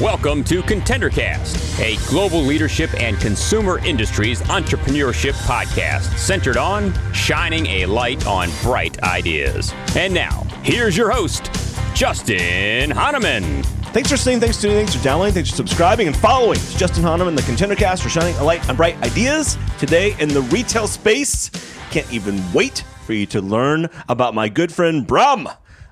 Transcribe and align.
Welcome 0.00 0.44
to 0.44 0.62
ContenderCast, 0.62 1.80
a 1.80 1.96
global 2.08 2.40
leadership 2.40 2.94
and 3.02 3.18
consumer 3.18 3.84
industries 3.84 4.42
entrepreneurship 4.42 5.32
podcast 5.42 6.16
centered 6.18 6.56
on 6.56 6.94
shining 7.12 7.66
a 7.66 7.86
light 7.86 8.28
on 8.28 8.48
bright 8.62 9.02
ideas. 9.02 9.74
And 9.96 10.14
now, 10.14 10.44
here's 10.62 10.96
your 10.96 11.10
host, 11.10 11.50
Justin 11.96 12.90
Honaman. 12.90 13.64
Thanks 13.92 14.10
for 14.10 14.14
listening, 14.14 14.38
thanks 14.38 14.58
for 14.58 14.62
tuning, 14.62 14.76
thanks 14.76 14.94
for 14.94 15.02
downloading, 15.02 15.34
thanks 15.34 15.50
for 15.50 15.56
subscribing 15.56 16.06
and 16.06 16.16
following. 16.16 16.58
It's 16.58 16.78
Justin 16.78 17.02
Honaman, 17.02 17.34
the 17.34 17.42
ContenderCast, 17.42 18.04
for 18.04 18.08
shining 18.08 18.36
a 18.36 18.44
light 18.44 18.68
on 18.68 18.76
bright 18.76 19.02
ideas. 19.02 19.58
Today 19.80 20.14
in 20.20 20.28
the 20.28 20.42
retail 20.42 20.86
space, 20.86 21.50
can't 21.90 22.10
even 22.12 22.40
wait 22.52 22.84
for 23.04 23.12
you 23.12 23.26
to 23.26 23.40
learn 23.40 23.88
about 24.08 24.34
my 24.34 24.48
good 24.48 24.72
friend 24.72 25.06
Bram 25.06 25.48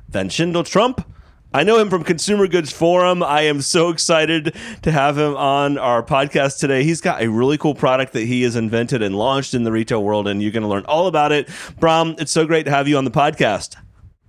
Van 0.09 0.29
Schindel 0.29 0.67
Trump 0.67 1.07
I 1.55 1.65
know 1.65 1.79
him 1.79 1.91
from 1.91 2.03
Consumer 2.03 2.47
Goods 2.47 2.73
Forum. 2.73 3.23
I 3.23 3.43
am 3.43 3.61
so 3.61 3.91
excited 3.91 4.57
to 4.83 4.91
have 4.91 5.19
him 5.19 5.37
on 5.37 5.77
our 5.77 6.03
podcast 6.03 6.59
today. 6.59 6.83
He's 6.83 7.03
got 7.03 7.21
a 7.21 7.29
really 7.29 7.59
cool 7.59 7.75
product 7.75 8.15
that 8.15 8.25
he 8.25 8.43
has 8.45 8.57
invented 8.57 9.03
and 9.03 9.15
launched 9.15 9.53
in 9.53 9.63
the 9.63 9.71
retail 9.71 10.03
world, 10.03 10.27
and 10.29 10.43
you're 10.43 10.51
going 10.51 10.63
to 10.63 10.69
learn 10.69 10.87
all 10.87 11.09
about 11.09 11.31
it. 11.31 11.51
Bram, 11.79 12.15
it's 12.19 12.33
so 12.33 12.47
great 12.47 12.65
to 12.65 12.71
have 12.71 12.89
you 12.89 12.97
on 12.97 13.05
the 13.05 13.11
podcast. 13.11 13.77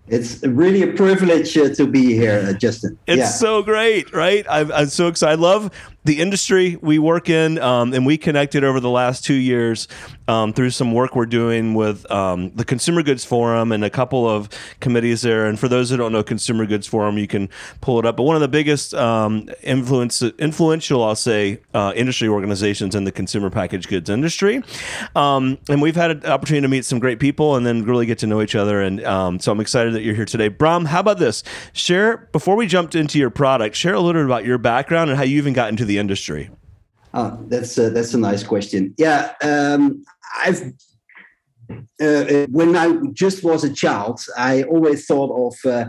It's 0.09 0.44
really 0.44 0.81
a 0.81 0.88
privilege 0.88 1.58
uh, 1.58 1.73
to 1.75 1.88
be 1.88 2.13
here, 2.13 2.45
uh, 2.45 2.53
Justin. 2.53 3.00
It's 3.08 3.20
yeah. 3.20 3.25
so 3.27 3.63
great, 3.63 4.11
right? 4.11 4.45
I'm, 4.50 4.70
I'm 4.73 4.88
so 4.88 5.08
excited. 5.08 5.39
I 5.39 5.41
love 5.41 5.72
the 6.05 6.20
industry 6.20 6.77
we 6.81 6.99
work 6.99 7.30
in, 7.30 7.59
um, 7.59 7.93
and 7.93 8.05
we 8.05 8.17
connected 8.17 8.63
over 8.63 8.80
the 8.80 8.89
last 8.89 9.23
two 9.23 9.34
years 9.34 9.88
um, 10.27 10.53
through 10.53 10.70
some 10.70 10.94
work 10.94 11.16
we're 11.16 11.25
doing 11.25 11.73
with 11.73 12.09
um, 12.11 12.52
the 12.52 12.66
Consumer 12.66 13.03
Goods 13.03 13.25
Forum 13.25 13.71
and 13.71 13.84
a 13.84 13.89
couple 13.89 14.30
of 14.30 14.49
committees 14.80 15.21
there. 15.21 15.45
And 15.45 15.59
for 15.59 15.67
those 15.67 15.89
who 15.89 15.97
don't 15.97 16.11
know 16.11 16.23
Consumer 16.23 16.66
Goods 16.66 16.88
Forum, 16.88 17.17
you 17.17 17.27
can 17.27 17.49
pull 17.81 17.99
it 17.99 18.05
up. 18.05 18.17
But 18.17 18.23
one 18.23 18.36
of 18.36 18.41
the 18.41 18.47
biggest 18.47 18.94
um, 18.94 19.50
influence, 19.61 20.22
influential, 20.22 21.03
I'll 21.03 21.16
say, 21.16 21.59
uh, 21.73 21.94
industry 21.95 22.28
organizations 22.28 22.95
in 22.95 23.03
the 23.03 23.11
consumer 23.11 23.50
packaged 23.50 23.88
goods 23.89 24.09
industry. 24.09 24.63
Um, 25.16 25.58
and 25.69 25.81
we've 25.81 25.95
had 25.95 26.11
an 26.11 26.25
opportunity 26.25 26.63
to 26.63 26.69
meet 26.69 26.85
some 26.85 27.00
great 27.00 27.19
people 27.19 27.56
and 27.56 27.66
then 27.66 27.83
really 27.83 28.06
get 28.06 28.19
to 28.19 28.28
know 28.28 28.41
each 28.41 28.56
other. 28.56 28.81
And 28.81 29.03
um, 29.06 29.39
so 29.39 29.52
I'm 29.52 29.59
excited 29.59 29.94
that 29.94 30.03
you're 30.03 30.16
here 30.16 30.25
today. 30.25 30.47
Bram, 30.47 30.85
how 30.85 31.00
about 31.00 31.19
this? 31.19 31.44
Share, 31.73 32.17
before 32.31 32.56
we 32.56 32.67
jumped 32.67 32.95
into 32.95 33.19
your 33.19 33.30
product, 33.30 33.75
share 33.75 33.94
a 33.94 34.00
little 34.00 34.22
bit 34.22 34.25
about 34.25 34.45
your 34.45 34.58
background 34.58 35.09
and 35.09 35.17
how 35.17 35.23
you 35.23 35.38
even 35.38 35.53
got 35.53 35.69
into 35.69 35.85
the 35.85 35.92
the 35.94 35.99
industry? 35.99 36.49
Oh, 37.13 37.38
that's 37.47 37.77
a, 37.77 37.89
that's 37.91 38.13
a 38.13 38.17
nice 38.30 38.44
question. 38.44 38.94
Yeah, 38.97 39.33
um, 39.44 40.03
I've 40.44 40.73
uh, 42.05 42.45
when 42.50 42.75
I 42.75 42.88
just 43.23 43.44
was 43.44 43.63
a 43.63 43.73
child, 43.83 44.19
I 44.38 44.63
always 44.63 45.05
thought 45.05 45.31
of 45.47 45.55
uh, 45.72 45.85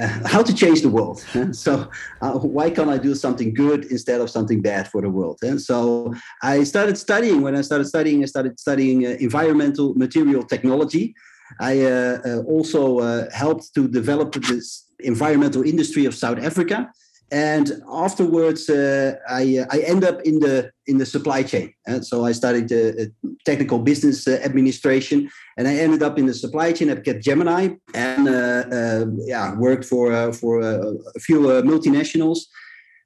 uh, 0.00 0.28
how 0.32 0.42
to 0.42 0.54
change 0.62 0.80
the 0.82 0.92
world. 0.98 1.18
so 1.64 1.72
uh, 2.20 2.32
why 2.56 2.66
can't 2.70 2.90
I 2.96 2.98
do 2.98 3.14
something 3.14 3.54
good 3.54 3.80
instead 3.94 4.20
of 4.20 4.28
something 4.28 4.60
bad 4.60 4.84
for 4.92 5.00
the 5.00 5.10
world? 5.18 5.38
And 5.42 5.60
so 5.60 6.12
I 6.42 6.64
started 6.64 6.96
studying. 6.98 7.40
When 7.46 7.56
I 7.56 7.62
started 7.62 7.86
studying, 7.86 8.22
I 8.22 8.26
started 8.26 8.58
studying 8.66 9.06
uh, 9.06 9.10
environmental 9.28 9.94
material 9.94 10.42
technology. 10.42 11.14
I 11.60 11.74
uh, 11.82 12.42
also 12.54 12.82
helped 13.30 13.74
to 13.76 13.82
develop 14.00 14.28
this 14.50 14.64
environmental 14.98 15.62
industry 15.62 16.04
of 16.06 16.14
South 16.14 16.38
Africa 16.50 16.90
and 17.30 17.82
afterwards 17.90 18.68
uh, 18.68 19.14
I, 19.28 19.58
uh, 19.58 19.66
I 19.70 19.78
end 19.80 20.04
up 20.04 20.20
in 20.22 20.40
the 20.40 20.70
in 20.86 20.98
the 20.98 21.06
supply 21.06 21.42
chain. 21.42 21.72
And 21.86 22.06
so 22.06 22.24
i 22.24 22.32
studied 22.32 22.72
uh, 22.72 23.06
technical 23.44 23.78
business 23.78 24.28
uh, 24.28 24.40
administration 24.44 25.30
and 25.56 25.66
i 25.66 25.74
ended 25.74 26.02
up 26.02 26.18
in 26.18 26.26
the 26.26 26.34
supply 26.34 26.72
chain 26.72 26.90
at 26.90 27.02
gemini 27.20 27.68
and 27.94 28.28
uh, 28.28 28.64
uh, 28.70 29.06
yeah 29.26 29.54
worked 29.54 29.84
for 29.84 30.32
for 30.32 30.60
a 30.60 31.20
few 31.20 31.40
multinationals. 31.40 32.40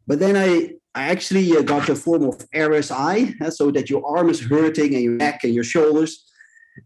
But 0.06 0.18
then 0.18 0.36
i 0.36 0.70
I 0.94 1.02
actually 1.10 1.50
got 1.62 1.88
a 1.88 1.94
form 1.94 2.24
of 2.24 2.38
RSI, 2.50 3.52
so 3.52 3.70
that 3.70 3.88
your 3.88 4.04
arm 4.04 4.30
is 4.30 4.40
hurting 4.40 4.94
and 4.94 5.02
your 5.02 5.12
neck 5.12 5.44
and 5.44 5.54
your 5.54 5.62
shoulders. 5.62 6.24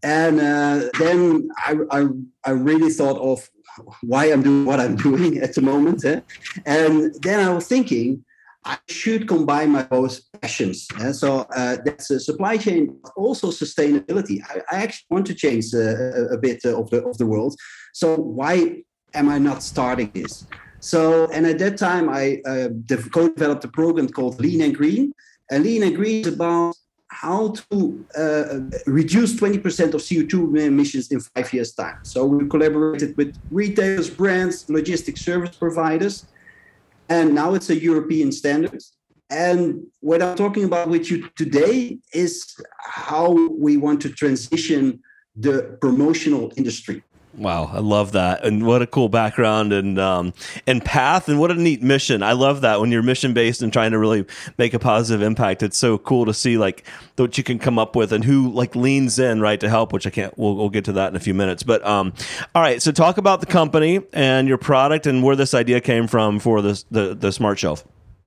And 0.03 0.37
then 0.99 1.47
I, 1.57 1.71
I, 1.89 1.99
I 2.45 2.51
really 2.51 2.91
thought 2.91 3.17
of 3.17 3.49
why 4.01 4.25
I'm 4.25 4.43
doing 4.43 4.65
what 4.65 4.79
I'm 4.79 4.95
doing 5.09 5.37
at 5.37 5.55
the 5.55 5.61
moment. 5.61 6.05
Eh? 6.05 6.21
And 6.65 7.13
then 7.21 7.39
I 7.39 7.53
was 7.53 7.67
thinking, 7.67 8.23
I 8.65 8.77
should 8.87 9.27
combine 9.27 9.71
my 9.71 9.83
both 9.83 10.21
passions. 10.41 10.87
Eh? 10.99 11.11
So 11.11 11.45
uh, 11.55 11.77
that's 11.83 12.09
a 12.11 12.19
supply 12.19 12.57
chain, 12.57 12.97
also 13.15 13.47
sustainability. 13.47 14.41
I, 14.49 14.61
I 14.71 14.83
actually 14.83 15.07
want 15.09 15.25
to 15.27 15.33
change 15.33 15.73
uh, 15.73 16.29
a 16.31 16.37
bit 16.37 16.63
of 16.65 16.89
the 16.89 17.03
of 17.03 17.17
the 17.17 17.25
world. 17.25 17.55
So 17.93 18.15
why 18.15 18.83
am 19.13 19.29
I 19.29 19.37
not 19.37 19.63
starting 19.63 20.11
this? 20.13 20.45
So 20.79 21.27
and 21.31 21.45
at 21.45 21.59
that 21.59 21.77
time 21.77 22.09
I 22.09 22.41
uh, 22.45 22.69
co-developed 23.11 23.63
a 23.65 23.69
program 23.69 24.07
called 24.09 24.39
Lean 24.39 24.61
and 24.61 24.75
Green. 24.75 25.13
And 25.51 25.63
Lean 25.63 25.83
and 25.83 25.95
Green 25.95 26.21
is 26.25 26.33
about 26.33 26.75
how 27.13 27.53
to 27.69 28.05
uh, 28.17 28.59
reduce 28.87 29.35
20% 29.35 29.93
of 29.93 30.01
CO2 30.01 30.59
emissions 30.65 31.11
in 31.11 31.19
five 31.19 31.53
years' 31.53 31.73
time. 31.73 31.99
So 32.03 32.25
we 32.25 32.47
collaborated 32.49 33.15
with 33.15 33.37
retailers, 33.51 34.09
brands, 34.09 34.65
logistic 34.65 35.17
service 35.17 35.55
providers, 35.55 36.25
and 37.09 37.35
now 37.35 37.53
it's 37.53 37.69
a 37.69 37.79
European 37.79 38.31
standard. 38.31 38.81
And 39.29 39.85
what 39.99 40.21
I'm 40.23 40.35
talking 40.35 40.63
about 40.63 40.89
with 40.89 41.09
you 41.11 41.29
today 41.35 41.99
is 42.13 42.55
how 42.79 43.31
we 43.65 43.77
want 43.77 44.01
to 44.01 44.09
transition 44.09 45.01
the 45.35 45.77
promotional 45.81 46.51
industry. 46.57 47.03
Wow, 47.35 47.71
I 47.73 47.79
love 47.79 48.11
that, 48.11 48.45
and 48.45 48.63
what 48.63 48.83
a 48.83 48.87
cool 48.87 49.09
background 49.09 49.73
and 49.73 49.97
um, 49.97 50.33
and 50.67 50.85
path, 50.85 51.27
and 51.27 51.39
what 51.39 51.49
a 51.49 51.55
neat 51.55 51.81
mission. 51.81 52.21
I 52.21 52.33
love 52.33 52.61
that 52.61 52.79
when 52.79 52.91
you're 52.91 53.01
mission 53.01 53.33
based 53.33 53.63
and 53.63 53.73
trying 53.73 53.89
to 53.91 53.97
really 53.97 54.25
make 54.59 54.75
a 54.75 54.79
positive 54.79 55.23
impact. 55.23 55.63
It's 55.63 55.77
so 55.77 55.97
cool 55.97 56.25
to 56.27 56.33
see 56.33 56.57
like 56.57 56.85
what 57.15 57.35
you 57.35 57.43
can 57.43 57.57
come 57.57 57.79
up 57.79 57.95
with 57.95 58.13
and 58.13 58.23
who 58.23 58.51
like 58.51 58.75
leans 58.75 59.17
in 59.17 59.41
right 59.41 59.59
to 59.61 59.69
help. 59.69 59.93
Which 59.93 60.05
I 60.05 60.11
can't. 60.11 60.37
We'll, 60.37 60.55
we'll 60.55 60.69
get 60.69 60.85
to 60.85 60.91
that 60.93 61.09
in 61.09 61.15
a 61.15 61.19
few 61.19 61.33
minutes. 61.33 61.63
But 61.63 61.83
um, 61.83 62.13
all 62.53 62.61
right, 62.61 62.81
so 62.83 62.91
talk 62.91 63.17
about 63.17 63.39
the 63.39 63.47
company 63.47 64.01
and 64.13 64.47
your 64.47 64.59
product 64.59 65.07
and 65.07 65.23
where 65.23 65.35
this 65.35 65.55
idea 65.55 65.81
came 65.81 66.07
from 66.07 66.37
for 66.39 66.61
this 66.61 66.83
the 66.91 67.15
the 67.15 67.31
smart 67.31 67.57
shelf. 67.57 67.83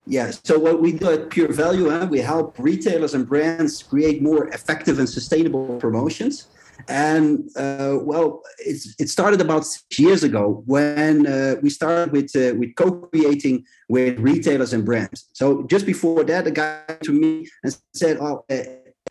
Yeah. 0.06 0.32
So 0.42 0.58
what 0.58 0.80
we 0.80 0.92
do 0.92 1.10
at 1.10 1.30
Pure 1.30 1.52
Value, 1.52 1.90
huh, 1.90 2.06
we 2.10 2.20
help 2.20 2.58
retailers 2.58 3.14
and 3.14 3.26
brands 3.26 3.82
create 3.82 4.22
more 4.22 4.48
effective 4.48 4.98
and 4.98 5.08
sustainable 5.08 5.78
promotions. 5.78 6.46
And 6.88 7.50
uh, 7.56 7.98
well, 8.00 8.42
it 8.58 9.08
started 9.08 9.40
about 9.40 9.66
six 9.66 9.98
years 9.98 10.22
ago 10.22 10.62
when 10.66 11.26
uh, 11.26 11.56
we 11.62 11.70
started 11.70 12.12
with 12.12 12.34
uh, 12.36 12.54
with 12.56 12.74
co-creating 12.76 13.64
with 13.88 14.18
retailers 14.18 14.72
and 14.72 14.84
brands. 14.84 15.28
So 15.32 15.64
just 15.64 15.86
before 15.86 16.24
that, 16.24 16.46
a 16.46 16.50
guy 16.50 16.82
to 17.02 17.12
me 17.12 17.48
and 17.62 17.76
said, 17.94 18.18
"Oh, 18.20 18.44
uh, 18.50 18.62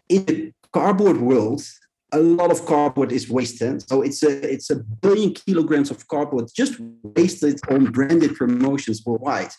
in 0.10 0.26
the 0.26 0.54
cardboard 0.72 1.18
world, 1.18 1.64
a 2.12 2.20
lot 2.20 2.52
of 2.52 2.66
cardboard 2.66 3.12
is 3.12 3.30
wasted. 3.30 3.88
So 3.90 4.02
it's 4.02 4.24
a 4.24 4.54
it's 4.54 4.70
a 4.70 4.78
billion 4.78 5.34
kilograms 5.34 5.92
of 5.92 6.08
cardboard 6.08 6.50
just 6.56 6.80
wasted 7.04 7.60
on 7.70 7.92
branded 7.92 8.36
promotions 8.36 9.04
worldwide. 9.06 9.52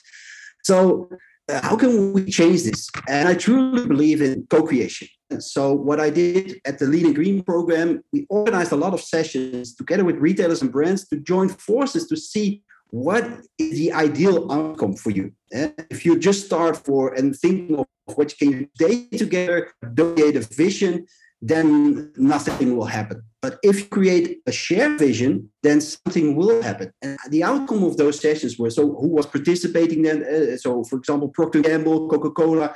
So 0.64 1.10
uh, 1.48 1.60
how 1.62 1.76
can 1.76 2.12
we 2.12 2.30
change 2.30 2.64
this? 2.64 2.88
And 3.08 3.28
I 3.28 3.34
truly 3.34 3.86
believe 3.86 4.20
in 4.22 4.46
co-creation. 4.48 5.08
So 5.38 5.72
what 5.72 6.00
I 6.00 6.10
did 6.10 6.60
at 6.64 6.78
the 6.78 6.86
Lean 6.86 7.06
and 7.06 7.14
Green 7.14 7.42
program, 7.42 8.02
we 8.12 8.26
organized 8.28 8.72
a 8.72 8.76
lot 8.76 8.94
of 8.94 9.00
sessions 9.00 9.74
together 9.74 10.04
with 10.04 10.16
retailers 10.16 10.62
and 10.62 10.72
brands 10.72 11.08
to 11.08 11.16
join 11.16 11.48
forces 11.48 12.06
to 12.08 12.16
see 12.16 12.62
what 12.90 13.24
is 13.58 13.78
the 13.78 13.92
ideal 13.92 14.50
outcome 14.50 14.94
for 14.94 15.10
you. 15.10 15.32
And 15.52 15.74
if 15.90 16.06
you 16.06 16.18
just 16.18 16.46
start 16.46 16.76
for 16.76 17.14
and 17.14 17.36
think 17.36 17.70
of 17.72 17.86
what 18.14 18.40
you 18.40 18.48
can 18.48 18.70
do 18.78 19.18
together, 19.18 19.72
create 19.96 20.36
a 20.36 20.40
vision, 20.40 21.06
then 21.42 22.12
nothing 22.16 22.76
will 22.76 22.86
happen. 22.86 23.22
But 23.42 23.58
if 23.62 23.78
you 23.80 23.86
create 23.86 24.40
a 24.46 24.52
shared 24.52 24.98
vision, 24.98 25.50
then 25.62 25.80
something 25.80 26.34
will 26.34 26.62
happen. 26.62 26.92
And 27.02 27.18
the 27.28 27.44
outcome 27.44 27.84
of 27.84 27.96
those 27.96 28.18
sessions 28.18 28.58
were 28.58 28.70
so 28.70 28.82
who 28.94 29.08
was 29.08 29.26
participating 29.26 30.02
then? 30.02 30.24
Uh, 30.24 30.56
so, 30.56 30.82
for 30.84 30.96
example, 30.96 31.28
Procter 31.28 31.60
Gamble, 31.60 32.08
Coca 32.08 32.30
Cola, 32.30 32.74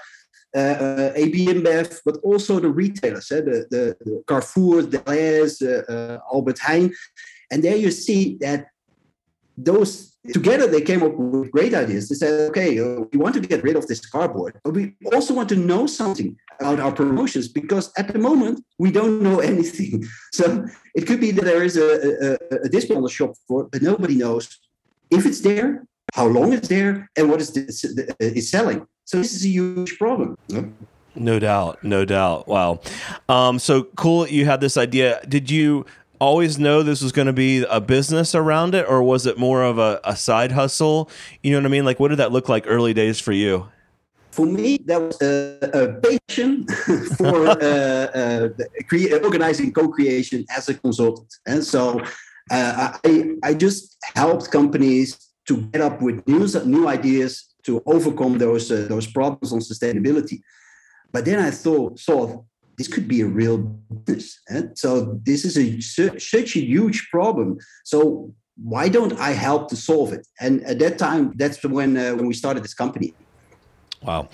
uh, 0.57 0.59
uh, 0.59 1.13
AB 1.15 1.47
InBev, 1.47 2.01
but 2.05 2.17
also 2.23 2.59
the 2.59 2.69
retailers, 2.69 3.31
uh, 3.31 3.37
the, 3.37 3.67
the, 3.71 3.97
the 4.05 4.25
Carrefour, 4.27 4.83
Delhaize, 4.83 5.63
uh, 5.63 5.93
uh, 5.93 6.19
Albert 6.33 6.59
Heijn. 6.59 6.93
And 7.51 7.63
there 7.63 7.77
you 7.77 7.91
see 7.91 8.37
that 8.41 8.67
those 9.57 10.11
together 10.33 10.67
they 10.67 10.81
came 10.83 11.03
up 11.03 11.15
with 11.15 11.51
great 11.51 11.75
ideas. 11.75 12.09
They 12.09 12.15
said, 12.15 12.51
okay, 12.51 12.79
uh, 12.79 13.05
we 13.13 13.19
want 13.19 13.35
to 13.35 13.41
get 13.41 13.63
rid 13.63 13.77
of 13.77 13.87
this 13.87 14.05
cardboard, 14.05 14.59
but 14.65 14.75
we 14.75 14.95
also 15.13 15.35
want 15.35 15.49
to 15.51 15.57
know 15.57 15.87
something 15.87 16.37
about 16.61 16.79
our 16.79 16.93
promotions 16.93 17.49
because 17.49 17.91
at 17.97 18.13
the 18.13 18.19
moment 18.19 18.63
we 18.79 18.91
don't 18.91 19.23
know 19.23 19.41
anything. 19.53 20.05
So 20.33 20.67
it 20.95 21.07
could 21.07 21.21
be 21.21 21.31
that 21.33 21.45
there 21.45 21.63
is 21.63 21.77
a, 21.77 22.37
a, 22.53 22.57
a 22.65 22.69
display 22.69 22.97
on 22.97 23.03
the 23.03 23.09
shop 23.09 23.35
floor, 23.47 23.69
but 23.71 23.83
nobody 23.83 24.17
knows 24.17 24.59
if 25.11 25.27
it's 25.27 25.41
there, 25.41 25.87
how 26.15 26.27
long 26.27 26.53
it's 26.53 26.69
there, 26.69 27.09
and 27.17 27.31
what 27.31 27.41
is 27.41 27.57
is 28.21 28.51
selling. 28.51 28.87
So 29.11 29.19
this 29.19 29.35
is 29.35 29.45
a 29.45 29.49
huge 29.49 29.99
problem. 29.99 30.37
No 31.17 31.41
doubt, 31.41 31.83
no 31.83 32.05
doubt. 32.05 32.47
Wow. 32.47 32.79
Um, 33.29 33.59
so 33.59 33.83
cool. 33.97 34.29
You 34.29 34.45
had 34.45 34.61
this 34.61 34.77
idea. 34.77 35.21
Did 35.29 35.51
you 35.51 35.85
always 36.21 36.61
know 36.61 36.85
this 36.85 37.03
was 37.03 37.11
going 37.11 37.27
to 37.27 37.33
be 37.33 37.65
a 37.69 37.81
business 37.81 38.37
around 38.37 38.73
it, 38.73 38.87
or 38.89 39.03
was 39.03 39.27
it 39.27 39.37
more 39.37 39.65
of 39.65 39.79
a, 39.79 40.01
a 40.05 40.15
side 40.15 40.53
hustle? 40.53 41.11
You 41.43 41.51
know 41.51 41.59
what 41.59 41.67
I 41.67 41.71
mean? 41.71 41.85
Like, 41.85 41.99
what 41.99 42.11
did 42.11 42.19
that 42.19 42.31
look 42.31 42.49
like 42.49 42.67
early 42.69 42.95
days 42.95 43.19
for 43.19 43.33
you? 43.33 43.67
For 44.31 44.47
me, 44.47 44.79
that 44.85 45.01
was 45.01 45.21
a, 45.21 45.59
a 45.75 46.29
passion 46.29 46.69
for 47.17 47.49
uh, 47.49 47.55
uh, 48.15 48.49
cre- 48.89 49.13
organizing 49.25 49.73
co-creation 49.73 50.45
as 50.57 50.69
a 50.69 50.75
consultant, 50.75 51.35
and 51.49 51.65
so 51.65 52.01
uh, 52.53 52.97
I 53.05 53.35
I 53.43 53.55
just 53.55 53.97
helped 54.15 54.53
companies 54.53 55.19
to 55.49 55.63
get 55.73 55.83
up 55.83 56.01
with 56.01 56.25
new 56.29 56.47
new 56.65 56.87
ideas 56.87 57.50
to 57.71 57.83
overcome 57.87 58.39
those 58.39 58.71
uh, 58.71 58.87
those 58.89 59.07
problems 59.07 59.53
on 59.53 59.61
sustainability. 59.61 60.37
But 61.13 61.25
then 61.25 61.39
I 61.39 61.51
thought 61.51 61.99
thought 62.01 62.45
this 62.79 62.89
could 62.89 63.09
be 63.09 63.21
a 63.21 63.27
real 63.27 63.59
business. 64.09 64.41
Eh? 64.51 64.63
So 64.75 65.19
this 65.23 65.45
is 65.45 65.55
a 65.65 65.67
such 66.35 66.57
a 66.57 66.61
huge 66.75 67.09
problem. 67.11 67.59
So 67.85 68.33
why 68.63 68.89
don't 68.89 69.15
I 69.19 69.31
help 69.31 69.69
to 69.71 69.77
solve 69.77 70.13
it? 70.13 70.27
And 70.41 70.63
at 70.65 70.79
that 70.79 70.99
time, 70.99 71.33
that's 71.37 71.63
when 71.65 71.97
uh, 71.97 72.15
when 72.15 72.27
we 72.27 72.35
started 72.35 72.65
this 72.65 72.75
company. 72.75 73.15
Wow. 74.03 74.29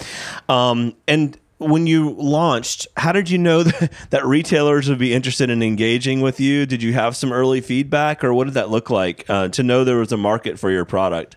Um, 0.49 0.95
and 1.09 1.37
when 1.59 1.87
you 1.87 2.11
launched, 2.11 2.87
how 2.97 3.13
did 3.13 3.31
you 3.31 3.39
know 3.39 3.63
that, 4.11 4.25
retailers 4.25 4.89
would 4.89 4.99
be 4.99 5.13
interested 5.13 5.51
in 5.51 5.63
engaging 5.63 6.21
with 6.21 6.39
you? 6.39 6.67
Did 6.67 6.83
you 6.83 6.93
have 6.93 7.17
some 7.17 7.33
early 7.33 7.61
feedback, 7.61 8.23
or 8.23 8.33
what 8.33 8.45
did 8.45 8.55
that 8.55 8.71
look 8.71 8.91
like 8.91 9.29
uh, 9.29 9.49
to 9.49 9.63
know 9.63 9.83
there 9.83 9.97
was 9.97 10.13
a 10.13 10.17
market 10.17 10.59
for 10.59 10.71
your 10.71 10.85
product? 10.85 11.37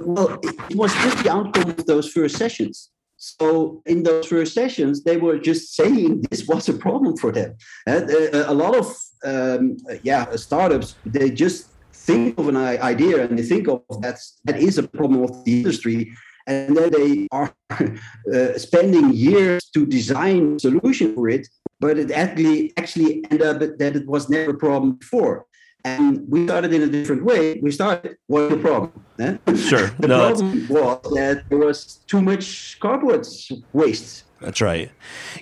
Well, 0.00 0.38
it 0.42 0.76
was 0.76 0.92
just 0.94 1.22
the 1.22 1.30
outcome 1.30 1.70
of 1.70 1.86
those 1.86 2.10
first 2.10 2.36
sessions. 2.36 2.90
So 3.16 3.82
in 3.84 4.02
those 4.02 4.26
first 4.26 4.54
sessions, 4.54 5.04
they 5.04 5.18
were 5.18 5.38
just 5.38 5.74
saying 5.74 6.22
this 6.30 6.46
was 6.48 6.68
a 6.68 6.72
problem 6.72 7.16
for 7.16 7.30
them. 7.30 7.54
And 7.86 8.10
uh, 8.10 8.44
a 8.46 8.54
lot 8.54 8.76
of 8.76 8.96
um, 9.22 9.76
yeah 10.02 10.34
startups 10.36 10.94
they 11.04 11.30
just 11.30 11.68
think 11.92 12.38
of 12.38 12.48
an 12.48 12.56
idea 12.56 13.22
and 13.22 13.38
they 13.38 13.42
think 13.42 13.68
of 13.68 13.82
that 14.00 14.18
that 14.44 14.58
is 14.58 14.78
a 14.78 14.88
problem 14.88 15.22
of 15.22 15.44
the 15.44 15.58
industry, 15.58 16.12
and 16.46 16.74
then 16.76 16.90
they 16.90 17.28
are 17.30 17.54
uh, 17.70 18.58
spending 18.58 19.12
years 19.12 19.62
to 19.74 19.84
design 19.84 20.56
a 20.56 20.60
solution 20.60 21.14
for 21.14 21.28
it, 21.28 21.46
but 21.78 21.98
it 21.98 22.10
actually 22.10 22.72
actually 22.78 23.22
ended 23.30 23.42
up 23.42 23.58
that 23.60 23.96
it 23.96 24.06
was 24.06 24.30
never 24.30 24.52
a 24.52 24.58
problem 24.58 24.92
before. 24.92 25.46
And 25.84 26.28
we 26.28 26.46
started 26.46 26.72
in 26.72 26.82
a 26.82 26.86
different 26.86 27.24
way. 27.24 27.58
We 27.62 27.70
started, 27.70 28.16
what's 28.26 28.54
the 28.54 28.60
problem? 28.60 28.92
Eh? 29.18 29.36
Sure. 29.56 29.88
the 29.98 30.08
no, 30.08 30.18
problem 30.18 30.68
was 30.68 31.14
that 31.14 31.48
there 31.48 31.58
was 31.58 32.00
too 32.06 32.20
much 32.20 32.78
cardboard 32.80 33.26
waste. 33.72 34.24
That's 34.40 34.62
right. 34.62 34.90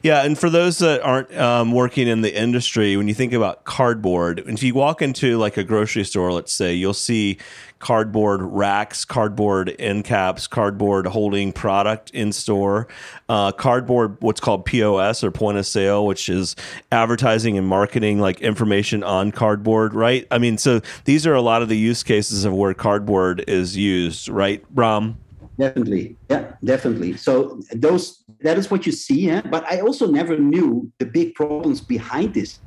Yeah, 0.03 0.25
and 0.25 0.37
for 0.37 0.51
those 0.51 0.79
that 0.79 1.03
aren't 1.03 1.35
um, 1.37 1.71
working 1.71 2.09
in 2.09 2.21
the 2.21 2.37
industry, 2.37 2.97
when 2.97 3.07
you 3.07 3.15
think 3.15 3.33
about 3.33 3.63
cardboard, 3.63 4.43
if 4.47 4.61
you 4.61 4.75
walk 4.75 5.03
into 5.03 5.39
like 5.39 5.57
a 5.57 5.63
grocery 5.63 6.03
store, 6.03 6.33
let's 6.33 6.53
say, 6.53 6.75
you'll 6.75 6.95
see 6.95 7.39
cardboard 7.79 8.43
racks, 8.43 9.05
cardboard 9.05 9.75
end 9.79 10.05
caps, 10.05 10.49
cardboard 10.49 11.07
holding 11.07 11.53
product 11.53 12.11
in 12.11 12.33
store, 12.33 12.89
uh, 13.29 13.53
cardboard, 13.53 14.17
what's 14.19 14.41
called 14.41 14.65
POS 14.65 15.23
or 15.23 15.31
point 15.31 15.59
of 15.59 15.67
sale, 15.67 16.05
which 16.05 16.29
is 16.29 16.57
advertising 16.91 17.57
and 17.57 17.69
marketing, 17.69 18.19
like 18.19 18.41
information 18.41 19.05
on 19.05 19.31
cardboard, 19.31 19.95
right? 19.95 20.27
I 20.33 20.39
mean, 20.39 20.59
so 20.59 20.81
these 21.05 21.25
are 21.25 21.35
a 21.35 21.43
lot 21.43 21.63
of 21.63 21.69
the 21.69 21.79
use 21.79 22.03
cases 22.03 22.45
of 22.45 22.53
where 22.53 22.75
cardboard 22.75 23.45
is 23.47 23.77
used, 23.77 24.29
right, 24.29 24.69
Bram? 24.75 25.19
Definitely, 25.59 26.17
yeah, 26.31 26.53
definitely. 26.63 27.17
So 27.17 27.61
those 27.73 28.25
that 28.43 28.59
is 28.59 28.71
what 28.71 28.87
you 28.87 28.93
see, 28.93 29.27
yeah? 29.27 29.41
but 29.41 29.65
I 29.65 29.81
also 29.81 30.07
never 30.07 30.39
knew 30.39 30.91
the 30.99 31.07
big 31.07 31.35
problems 31.35 31.81
behind 31.81 32.35
this. 32.35 32.61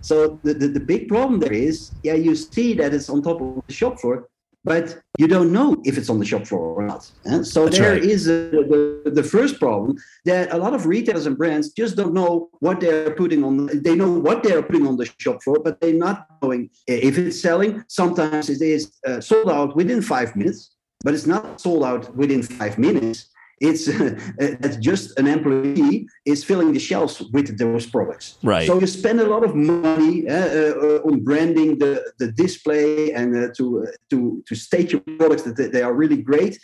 So 0.00 0.40
the, 0.42 0.54
the, 0.54 0.68
the 0.68 0.80
big 0.80 1.08
problem 1.08 1.40
there 1.40 1.52
is, 1.52 1.92
yeah, 2.02 2.14
you 2.14 2.34
see 2.34 2.72
that 2.74 2.94
it's 2.94 3.10
on 3.10 3.22
top 3.22 3.42
of 3.42 3.62
the 3.66 3.74
shop 3.74 4.00
floor, 4.00 4.30
but 4.64 4.98
you 5.18 5.26
don't 5.26 5.52
know 5.52 5.76
if 5.84 5.96
it's 5.98 6.10
on 6.10 6.18
the 6.18 6.24
shop 6.24 6.46
floor 6.46 6.80
or 6.80 6.86
not. 6.86 7.10
And 7.24 7.46
so 7.46 7.64
That's 7.64 7.78
there 7.78 7.92
right. 7.92 8.02
is 8.02 8.26
a, 8.26 8.50
the, 8.50 9.10
the 9.12 9.22
first 9.22 9.58
problem 9.58 9.96
that 10.24 10.52
a 10.52 10.56
lot 10.56 10.74
of 10.74 10.86
retailers 10.86 11.26
and 11.26 11.36
brands 11.36 11.72
just 11.72 11.96
don't 11.96 12.14
know 12.14 12.50
what 12.60 12.80
they're 12.80 13.14
putting 13.14 13.44
on. 13.44 13.68
They 13.82 13.94
know 13.94 14.10
what 14.10 14.42
they're 14.42 14.62
putting 14.62 14.86
on 14.86 14.96
the 14.96 15.10
shop 15.18 15.42
floor, 15.42 15.58
but 15.62 15.80
they're 15.80 15.94
not 15.94 16.26
knowing 16.42 16.70
if 16.86 17.16
it's 17.18 17.40
selling. 17.40 17.84
Sometimes 17.88 18.50
it 18.50 18.60
is 18.62 18.92
uh, 19.06 19.20
sold 19.20 19.50
out 19.50 19.76
within 19.76 20.02
five 20.02 20.36
minutes, 20.36 20.76
but 21.04 21.14
it's 21.14 21.26
not 21.26 21.60
sold 21.60 21.84
out 21.84 22.14
within 22.14 22.42
five 22.42 22.78
minutes 22.78 23.30
it's 23.60 23.88
uh, 23.88 24.76
just 24.80 25.18
an 25.18 25.26
employee 25.26 26.08
is 26.24 26.42
filling 26.42 26.72
the 26.72 26.80
shelves 26.80 27.20
with 27.32 27.58
those 27.58 27.86
products. 27.86 28.38
Right. 28.42 28.66
So 28.66 28.80
you 28.80 28.86
spend 28.86 29.20
a 29.20 29.26
lot 29.26 29.44
of 29.44 29.54
money 29.54 30.28
uh, 30.28 30.34
uh, 30.34 31.00
on 31.04 31.22
branding 31.22 31.78
the, 31.78 32.10
the 32.18 32.32
display 32.32 33.12
and 33.12 33.36
uh, 33.36 33.48
to 33.58 33.84
uh, 33.84 33.90
to 34.10 34.42
to 34.46 34.54
state 34.54 34.92
your 34.92 35.02
products 35.18 35.42
that 35.42 35.72
they 35.72 35.82
are 35.82 35.92
really 35.92 36.22
great. 36.22 36.58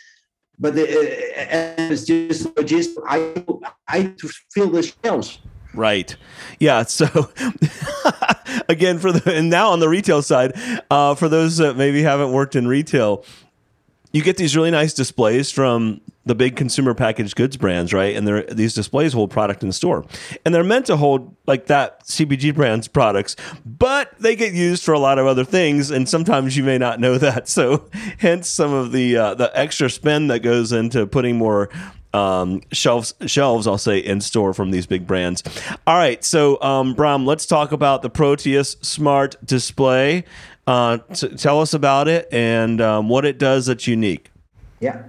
But 0.58 0.74
the, 0.74 0.84
uh, 0.84 1.92
it's 1.92 2.04
just 2.04 2.48
just 2.64 2.98
I 3.06 3.44
I 3.86 4.04
to 4.04 4.28
fill 4.52 4.70
the 4.70 4.82
shelves. 4.82 5.38
Right. 5.74 6.16
Yeah. 6.58 6.84
So 6.84 7.06
again, 8.70 8.98
for 8.98 9.12
the 9.12 9.34
and 9.34 9.50
now 9.50 9.68
on 9.68 9.80
the 9.80 9.88
retail 9.90 10.22
side, 10.22 10.54
uh, 10.90 11.14
for 11.14 11.28
those 11.28 11.58
that 11.58 11.76
maybe 11.76 12.02
haven't 12.02 12.32
worked 12.32 12.56
in 12.56 12.66
retail, 12.66 13.26
you 14.16 14.22
get 14.22 14.38
these 14.38 14.56
really 14.56 14.70
nice 14.70 14.94
displays 14.94 15.50
from 15.52 16.00
the 16.24 16.34
big 16.34 16.56
consumer 16.56 16.94
packaged 16.94 17.36
goods 17.36 17.58
brands, 17.58 17.92
right? 17.92 18.16
And 18.16 18.26
they're, 18.26 18.42
these 18.44 18.72
displays 18.72 19.12
hold 19.12 19.30
product 19.30 19.62
in 19.62 19.70
store, 19.72 20.06
and 20.44 20.54
they're 20.54 20.64
meant 20.64 20.86
to 20.86 20.96
hold 20.96 21.36
like 21.46 21.66
that 21.66 22.02
CPG 22.04 22.54
brand's 22.54 22.88
products, 22.88 23.36
but 23.66 24.18
they 24.18 24.34
get 24.34 24.54
used 24.54 24.84
for 24.84 24.94
a 24.94 24.98
lot 24.98 25.18
of 25.18 25.26
other 25.26 25.44
things, 25.44 25.90
and 25.90 26.08
sometimes 26.08 26.56
you 26.56 26.64
may 26.64 26.78
not 26.78 26.98
know 26.98 27.18
that. 27.26 27.46
So, 27.46 27.90
hence 28.18 28.48
some 28.48 28.72
of 28.72 28.92
the 28.92 29.18
uh, 29.18 29.34
the 29.34 29.50
extra 29.56 29.90
spend 29.90 30.30
that 30.30 30.40
goes 30.40 30.72
into 30.72 31.06
putting 31.06 31.36
more 31.36 31.68
um, 32.14 32.62
shelves 32.72 33.12
shelves 33.26 33.66
I'll 33.66 33.76
say 33.76 33.98
in 33.98 34.22
store 34.22 34.54
from 34.54 34.70
these 34.70 34.86
big 34.86 35.06
brands. 35.06 35.42
All 35.86 35.96
right, 35.96 36.24
so 36.24 36.60
um, 36.62 36.94
Bram, 36.94 37.26
let's 37.26 37.44
talk 37.44 37.70
about 37.70 38.00
the 38.00 38.08
Proteus 38.08 38.78
Smart 38.80 39.36
Display. 39.44 40.24
Uh, 40.66 40.98
t- 41.14 41.28
tell 41.36 41.60
us 41.60 41.74
about 41.74 42.08
it 42.08 42.26
and 42.32 42.80
um, 42.80 43.08
what 43.08 43.24
it 43.24 43.38
does 43.38 43.66
that's 43.66 43.86
unique. 43.86 44.30
Yeah. 44.80 45.04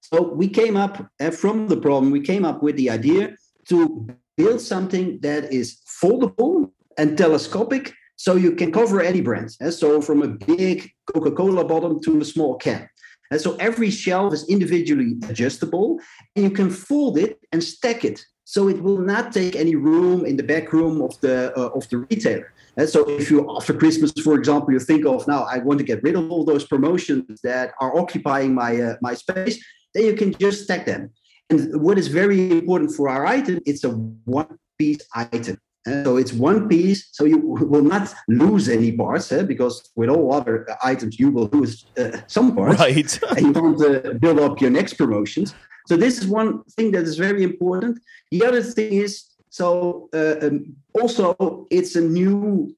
So 0.00 0.22
we 0.22 0.48
came 0.48 0.76
up 0.76 1.08
uh, 1.20 1.30
from 1.30 1.68
the 1.68 1.76
problem, 1.76 2.10
we 2.10 2.20
came 2.20 2.44
up 2.44 2.62
with 2.62 2.76
the 2.76 2.90
idea 2.90 3.36
to 3.68 4.08
build 4.36 4.60
something 4.60 5.20
that 5.20 5.52
is 5.52 5.80
foldable 6.02 6.70
and 6.98 7.16
telescopic 7.16 7.94
so 8.16 8.34
you 8.34 8.52
can 8.52 8.72
cover 8.72 9.00
any 9.00 9.20
brand. 9.20 9.50
And 9.60 9.68
uh, 9.68 9.72
so 9.72 10.02
from 10.02 10.22
a 10.22 10.28
big 10.28 10.90
Coca 11.12 11.30
Cola 11.30 11.64
bottle 11.64 12.00
to 12.00 12.20
a 12.20 12.24
small 12.24 12.56
can. 12.56 12.88
And 13.30 13.40
so 13.40 13.56
every 13.56 13.90
shelf 13.90 14.34
is 14.34 14.48
individually 14.48 15.16
adjustable 15.28 15.98
and 16.36 16.44
you 16.44 16.50
can 16.50 16.70
fold 16.70 17.16
it 17.16 17.38
and 17.50 17.64
stack 17.64 18.04
it. 18.04 18.22
So 18.44 18.68
it 18.68 18.82
will 18.82 18.98
not 18.98 19.32
take 19.32 19.54
any 19.56 19.76
room 19.76 20.26
in 20.26 20.36
the 20.36 20.42
back 20.42 20.72
room 20.72 21.00
of 21.00 21.18
the 21.20 21.56
uh, 21.56 21.70
of 21.78 21.88
the 21.88 21.98
retailer. 21.98 22.52
And 22.76 22.88
so 22.88 23.08
if 23.08 23.30
you 23.30 23.48
after 23.56 23.72
Christmas, 23.72 24.12
for 24.24 24.34
example, 24.34 24.72
you 24.72 24.80
think 24.80 25.06
of 25.06 25.26
now 25.28 25.42
I 25.44 25.58
want 25.58 25.78
to 25.78 25.84
get 25.84 26.02
rid 26.02 26.16
of 26.16 26.30
all 26.30 26.44
those 26.44 26.66
promotions 26.66 27.40
that 27.42 27.72
are 27.80 27.96
occupying 27.96 28.54
my 28.54 28.80
uh, 28.80 28.96
my 29.00 29.14
space, 29.14 29.62
then 29.94 30.04
you 30.04 30.14
can 30.14 30.32
just 30.34 30.64
stack 30.64 30.86
them. 30.86 31.10
And 31.50 31.82
what 31.82 31.98
is 31.98 32.08
very 32.08 32.50
important 32.50 32.92
for 32.92 33.08
our 33.08 33.26
item, 33.26 33.60
it's 33.66 33.84
a 33.84 33.90
one 33.90 34.58
piece 34.78 35.00
item. 35.14 35.58
And 35.84 36.06
so 36.06 36.16
it's 36.16 36.32
one 36.32 36.68
piece, 36.68 37.08
so 37.12 37.24
you 37.24 37.38
will 37.72 37.82
not 37.82 38.12
lose 38.28 38.68
any 38.68 38.92
parts, 38.92 39.32
eh? 39.32 39.42
because 39.42 39.90
with 39.96 40.08
all 40.08 40.32
other 40.32 40.66
items 40.82 41.18
you 41.18 41.30
will 41.30 41.48
lose 41.52 41.86
uh, 41.98 42.18
some 42.26 42.54
parts, 42.54 42.78
right? 42.78 43.22
and 43.36 43.46
you 43.46 43.62
want 43.62 43.78
to 43.80 44.14
build 44.14 44.40
up 44.40 44.60
your 44.60 44.70
next 44.70 44.94
promotions. 44.94 45.54
So 45.86 45.96
this 45.96 46.18
is 46.18 46.26
one 46.26 46.62
thing 46.76 46.92
that 46.92 47.04
is 47.04 47.16
very 47.16 47.42
important. 47.42 47.98
The 48.30 48.44
other 48.44 48.62
thing 48.62 48.92
is 48.92 49.32
so 49.50 50.08
uh, 50.14 50.46
um, 50.46 50.74
also 50.94 51.66
it's 51.70 51.94
a 51.96 52.00
new 52.00 52.74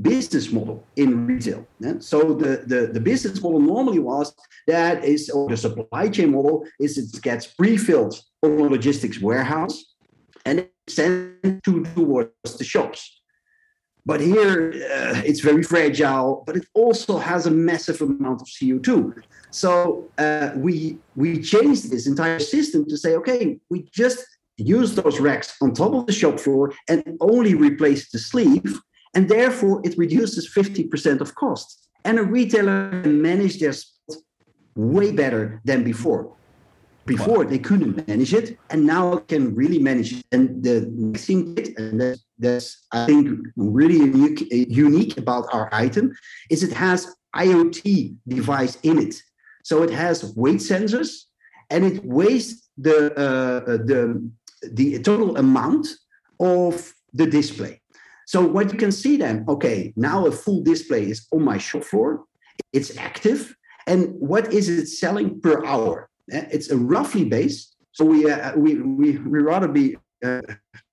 business 0.00 0.50
model 0.50 0.82
in 0.96 1.26
retail. 1.26 1.66
Yeah? 1.80 1.94
So 1.98 2.32
the, 2.32 2.64
the, 2.66 2.86
the 2.86 3.00
business 3.00 3.42
model 3.42 3.60
normally 3.60 3.98
was 3.98 4.34
that 4.66 5.04
is, 5.04 5.28
or 5.28 5.48
the 5.48 5.56
supply 5.56 6.08
chain 6.08 6.32
model 6.32 6.64
is 6.80 6.96
it 6.96 7.20
gets 7.20 7.46
pre-filled 7.46 8.18
on 8.42 8.58
a 8.58 8.62
logistics 8.62 9.20
warehouse 9.20 9.84
and 10.46 10.66
sent 10.88 11.62
to 11.64 11.84
towards 11.94 12.30
the 12.58 12.64
shops. 12.64 13.20
But 14.06 14.20
here 14.20 14.70
uh, 14.74 15.22
it's 15.24 15.40
very 15.40 15.62
fragile, 15.62 16.44
but 16.46 16.56
it 16.56 16.66
also 16.74 17.16
has 17.18 17.46
a 17.46 17.50
massive 17.50 18.02
amount 18.02 18.42
of 18.42 18.48
CO2. 18.48 19.22
So 19.50 20.10
uh, 20.18 20.50
we 20.56 20.98
we 21.16 21.40
changed 21.40 21.90
this 21.90 22.06
entire 22.06 22.38
system 22.38 22.86
to 22.88 22.96
say, 22.96 23.14
okay, 23.16 23.58
we 23.70 23.88
just 23.92 24.18
use 24.56 24.94
those 24.94 25.20
racks 25.20 25.56
on 25.62 25.72
top 25.72 25.94
of 25.94 26.06
the 26.06 26.12
shop 26.12 26.38
floor 26.38 26.72
and 26.88 27.02
only 27.20 27.54
replace 27.54 28.10
the 28.10 28.18
sleeve. 28.18 28.80
And 29.14 29.28
therefore, 29.28 29.80
it 29.84 29.96
reduces 29.96 30.52
50% 30.52 31.20
of 31.20 31.34
costs. 31.34 31.88
And 32.04 32.18
a 32.18 32.22
retailer 32.22 33.02
can 33.02 33.22
manage 33.22 33.60
their 33.60 33.74
way 34.74 35.12
better 35.12 35.60
than 35.64 35.84
before. 35.84 36.36
Before 37.06 37.44
wow. 37.44 37.50
they 37.50 37.58
couldn't 37.58 38.08
manage 38.08 38.32
it, 38.32 38.58
and 38.70 38.86
now 38.86 39.18
can 39.28 39.54
really 39.54 39.78
manage 39.78 40.12
it. 40.12 40.24
And 40.32 40.62
the 40.62 40.88
next 40.90 41.26
thing, 41.26 41.56
and 41.76 42.00
that's, 42.00 42.24
that's 42.38 42.86
I 42.92 43.06
think 43.06 43.46
really 43.56 43.96
unique, 43.96 44.40
unique 44.50 45.18
about 45.18 45.44
our 45.52 45.68
item, 45.72 46.12
is 46.50 46.62
it 46.62 46.72
has 46.72 47.14
IoT 47.36 48.16
device 48.26 48.78
in 48.82 48.98
it. 48.98 49.16
So 49.64 49.82
it 49.82 49.90
has 49.90 50.34
weight 50.34 50.60
sensors, 50.60 51.24
and 51.70 51.84
it 51.84 52.04
weighs 52.04 52.68
the 52.78 53.12
uh, 53.18 53.60
the 53.90 54.30
the 54.62 54.98
total 55.00 55.36
amount 55.36 55.88
of 56.40 56.92
the 57.12 57.26
display. 57.26 57.80
So 58.26 58.40
what 58.40 58.72
you 58.72 58.78
can 58.78 58.92
see 58.92 59.16
then, 59.18 59.44
okay, 59.48 59.92
now 59.96 60.26
a 60.26 60.32
full 60.32 60.62
display 60.62 61.10
is 61.10 61.26
on 61.30 61.42
my 61.44 61.58
shop 61.58 61.84
floor, 61.84 62.24
it's 62.72 62.96
active, 62.96 63.54
and 63.86 64.14
what 64.18 64.52
is 64.52 64.68
it 64.68 64.86
selling 64.86 65.40
per 65.40 65.64
hour? 65.64 66.08
Eh, 66.32 66.46
it's 66.50 66.70
a 66.70 66.76
roughly 66.76 67.24
based. 67.24 67.76
So 67.92 68.04
we 68.04 68.30
uh, 68.30 68.56
we, 68.56 68.80
we 68.80 69.18
we 69.18 69.38
rather 69.40 69.68
be 69.68 69.96
uh, 70.24 70.40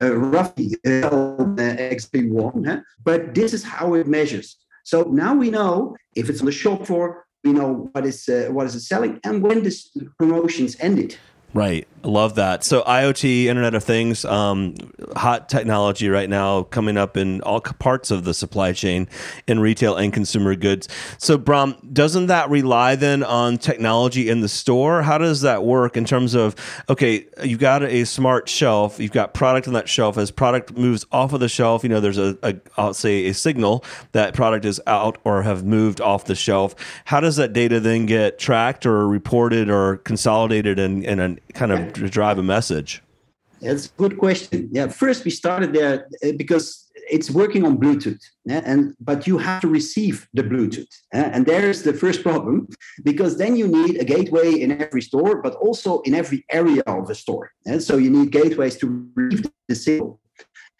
uh, 0.01 0.15
roughly 0.15 0.75
uh, 0.85 1.09
XP1, 1.09 2.67
huh? 2.67 2.79
but 3.03 3.33
this 3.33 3.53
is 3.53 3.63
how 3.63 3.93
it 3.95 4.07
measures. 4.07 4.57
So 4.83 5.03
now 5.03 5.33
we 5.33 5.49
know 5.49 5.95
if 6.15 6.29
it's 6.29 6.41
on 6.41 6.47
the 6.47 6.51
shop 6.51 6.85
floor, 6.85 7.25
we 7.43 7.53
know 7.53 7.89
what 7.91 8.05
is 8.05 8.27
uh, 8.29 8.49
what 8.51 8.67
is 8.67 8.75
it 8.75 8.81
selling 8.81 9.19
and 9.23 9.41
when 9.41 9.63
this 9.63 9.95
promotions 10.17 10.75
ended. 10.79 11.17
Right. 11.53 11.87
Love 12.03 12.35
that. 12.35 12.63
So 12.63 12.81
IoT, 12.81 13.45
Internet 13.45 13.75
of 13.75 13.83
Things, 13.83 14.25
um, 14.25 14.73
hot 15.15 15.49
technology 15.49 16.09
right 16.09 16.29
now 16.29 16.63
coming 16.63 16.97
up 16.97 17.15
in 17.15 17.41
all 17.41 17.61
parts 17.61 18.09
of 18.09 18.23
the 18.23 18.33
supply 18.33 18.73
chain 18.73 19.07
in 19.47 19.59
retail 19.59 19.95
and 19.95 20.11
consumer 20.11 20.55
goods. 20.55 20.87
So 21.19 21.37
Bram, 21.37 21.75
doesn't 21.93 22.27
that 22.27 22.49
rely 22.49 22.95
then 22.95 23.21
on 23.21 23.57
technology 23.57 24.29
in 24.29 24.41
the 24.41 24.47
store? 24.47 25.03
How 25.03 25.19
does 25.19 25.41
that 25.41 25.63
work 25.63 25.95
in 25.95 26.05
terms 26.05 26.33
of 26.33 26.55
okay, 26.89 27.27
you've 27.43 27.59
got 27.59 27.83
a 27.83 28.05
smart 28.05 28.49
shelf, 28.49 28.99
you've 28.99 29.11
got 29.11 29.33
product 29.33 29.67
on 29.67 29.73
that 29.73 29.87
shelf. 29.87 30.17
As 30.17 30.31
product 30.31 30.75
moves 30.75 31.05
off 31.11 31.33
of 31.33 31.39
the 31.39 31.49
shelf, 31.49 31.83
you 31.83 31.89
know 31.89 31.99
there's 31.99 32.17
a, 32.17 32.37
a 32.41 32.55
I'll 32.77 32.95
say 32.95 33.27
a 33.27 33.33
signal 33.33 33.85
that 34.13 34.33
product 34.33 34.65
is 34.65 34.81
out 34.87 35.19
or 35.23 35.43
have 35.43 35.65
moved 35.65 36.01
off 36.01 36.25
the 36.25 36.35
shelf. 36.35 36.73
How 37.05 37.19
does 37.19 37.35
that 37.35 37.53
data 37.53 37.79
then 37.79 38.07
get 38.07 38.39
tracked 38.39 38.87
or 38.87 39.07
reported 39.07 39.69
or 39.69 39.97
consolidated 39.97 40.79
in, 40.79 41.03
in 41.03 41.19
a 41.19 41.37
kind 41.53 41.71
of 41.71 41.93
drive 42.11 42.37
a 42.37 42.43
message? 42.43 43.01
That's 43.61 43.85
a 43.85 43.89
good 43.97 44.17
question. 44.17 44.69
Yeah, 44.71 44.87
first 44.87 45.23
we 45.23 45.31
started 45.31 45.71
there 45.73 46.07
uh, 46.25 46.31
because 46.35 46.89
it's 47.09 47.29
working 47.29 47.63
on 47.63 47.77
Bluetooth, 47.77 48.21
yeah? 48.45 48.61
and 48.65 48.95
but 48.99 49.27
you 49.27 49.37
have 49.37 49.61
to 49.61 49.67
receive 49.67 50.27
the 50.33 50.41
Bluetooth, 50.41 50.91
yeah? 51.13 51.29
and 51.31 51.45
there's 51.45 51.83
the 51.83 51.93
first 51.93 52.23
problem 52.23 52.67
because 53.03 53.37
then 53.37 53.55
you 53.55 53.67
need 53.67 53.97
a 53.97 54.03
gateway 54.03 54.59
in 54.59 54.81
every 54.81 55.01
store, 55.01 55.41
but 55.41 55.53
also 55.55 56.01
in 56.01 56.15
every 56.15 56.43
area 56.49 56.81
of 56.87 57.07
the 57.07 57.13
store, 57.13 57.51
and 57.67 57.83
so 57.83 57.97
you 57.97 58.09
need 58.09 58.31
gateways 58.31 58.77
to 58.77 59.07
receive 59.15 59.45
the 59.67 59.75
signal. 59.75 60.19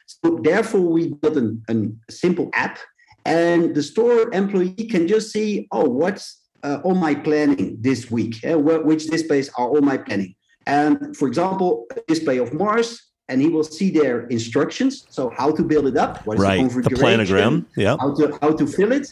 So 0.08 0.40
therefore, 0.44 0.82
we 0.82 1.14
built 1.14 1.38
an, 1.38 1.64
an, 1.68 2.00
a 2.10 2.12
simple 2.12 2.50
app, 2.54 2.80
and 3.26 3.76
the 3.76 3.84
store 3.84 4.34
employee 4.34 4.88
can 4.90 5.08
just 5.08 5.32
see, 5.32 5.68
oh, 5.72 5.88
what's 5.88 6.42
uh, 6.64 6.80
on 6.84 6.98
my 6.98 7.14
planning 7.14 7.78
this 7.80 8.10
week? 8.10 8.44
Uh, 8.44 8.58
which 8.58 9.08
displays 9.08 9.50
are 9.50 9.68
all 9.68 9.82
my 9.82 9.98
planning? 9.98 10.36
And 10.72 11.16
for 11.18 11.28
example, 11.32 11.70
a 11.98 12.02
display 12.14 12.38
of 12.46 12.54
Mars, 12.54 12.90
and 13.28 13.42
he 13.42 13.50
will 13.56 13.68
see 13.78 13.90
their 14.00 14.16
instructions. 14.38 14.94
So 15.10 15.22
how 15.40 15.50
to 15.58 15.64
build 15.72 15.86
it 15.92 15.98
up, 16.06 16.26
what 16.26 16.38
is 16.38 16.44
right. 16.44 16.58
the 16.58 16.64
configuration, 16.64 16.96
the 16.96 17.04
planogram, 17.06 17.56
yeah, 17.86 17.96
how 18.04 18.10
to 18.18 18.26
how 18.42 18.52
to 18.60 18.66
fill 18.78 18.92
it, 19.00 19.08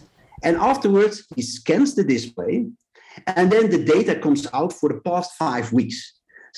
and 0.45 0.53
afterwards 0.71 1.15
he 1.35 1.41
scans 1.41 1.89
the 1.99 2.05
display, 2.15 2.53
and 3.37 3.45
then 3.53 3.65
the 3.75 3.81
data 3.95 4.13
comes 4.25 4.41
out 4.59 4.71
for 4.79 4.87
the 4.93 5.01
past 5.09 5.29
five 5.45 5.65
weeks. 5.79 5.99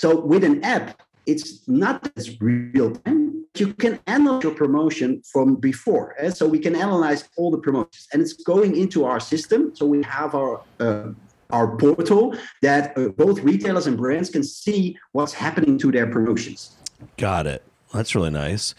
So 0.02 0.08
with 0.32 0.44
an 0.52 0.58
app, 0.76 0.88
it's 1.32 1.68
not 1.68 1.98
as 2.20 2.26
real 2.40 2.90
time. 3.04 3.46
You 3.62 3.74
can 3.84 3.96
analyze 4.08 4.44
your 4.44 4.56
promotion 4.64 5.10
from 5.32 5.48
before. 5.70 6.06
Eh? 6.20 6.30
So 6.40 6.44
we 6.56 6.60
can 6.66 6.76
analyze 6.88 7.22
all 7.38 7.50
the 7.56 7.62
promotions, 7.68 8.06
and 8.12 8.18
it's 8.24 8.36
going 8.54 8.72
into 8.84 9.00
our 9.10 9.20
system. 9.34 9.60
So 9.78 9.84
we 9.94 9.98
have 10.18 10.32
our 10.42 10.54
uh, 10.80 11.10
our 11.52 11.76
portal 11.78 12.36
that 12.62 12.98
uh, 12.98 13.10
both 13.10 13.40
retailers 13.42 13.88
and 13.88 13.98
brands 13.98 14.30
can 14.30 14.44
see 14.44 14.98
what's 15.12 15.34
happening 15.34 15.78
to 15.80 15.92
their 15.92 16.08
promotions. 16.08 16.76
Got 17.18 17.48
it. 17.48 17.64
That's 17.94 18.16
really 18.16 18.30
nice. 18.30 18.74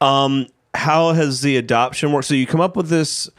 Um, 0.00 0.46
how 0.74 1.12
has 1.12 1.40
the 1.40 1.56
adoption 1.56 2.12
worked? 2.12 2.26
So 2.26 2.34
you 2.34 2.46
come 2.46 2.60
up 2.60 2.76
with 2.76 2.88
this 2.88 3.30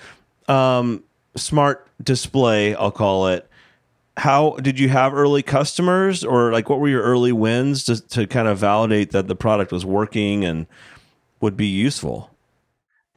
um, 0.47 1.03
smart 1.35 1.87
display, 2.03 2.75
I'll 2.75 2.91
call 2.91 3.27
it. 3.27 3.49
How 4.17 4.57
did 4.57 4.79
you 4.79 4.89
have 4.89 5.13
early 5.13 5.41
customers, 5.41 6.25
or 6.25 6.51
like 6.51 6.69
what 6.69 6.79
were 6.79 6.89
your 6.89 7.03
early 7.03 7.31
wins 7.31 7.85
to, 7.85 8.05
to 8.09 8.27
kind 8.27 8.47
of 8.47 8.57
validate 8.57 9.11
that 9.11 9.27
the 9.27 9.35
product 9.35 9.71
was 9.71 9.85
working 9.85 10.43
and 10.43 10.67
would 11.39 11.55
be 11.55 11.67
useful? 11.67 12.29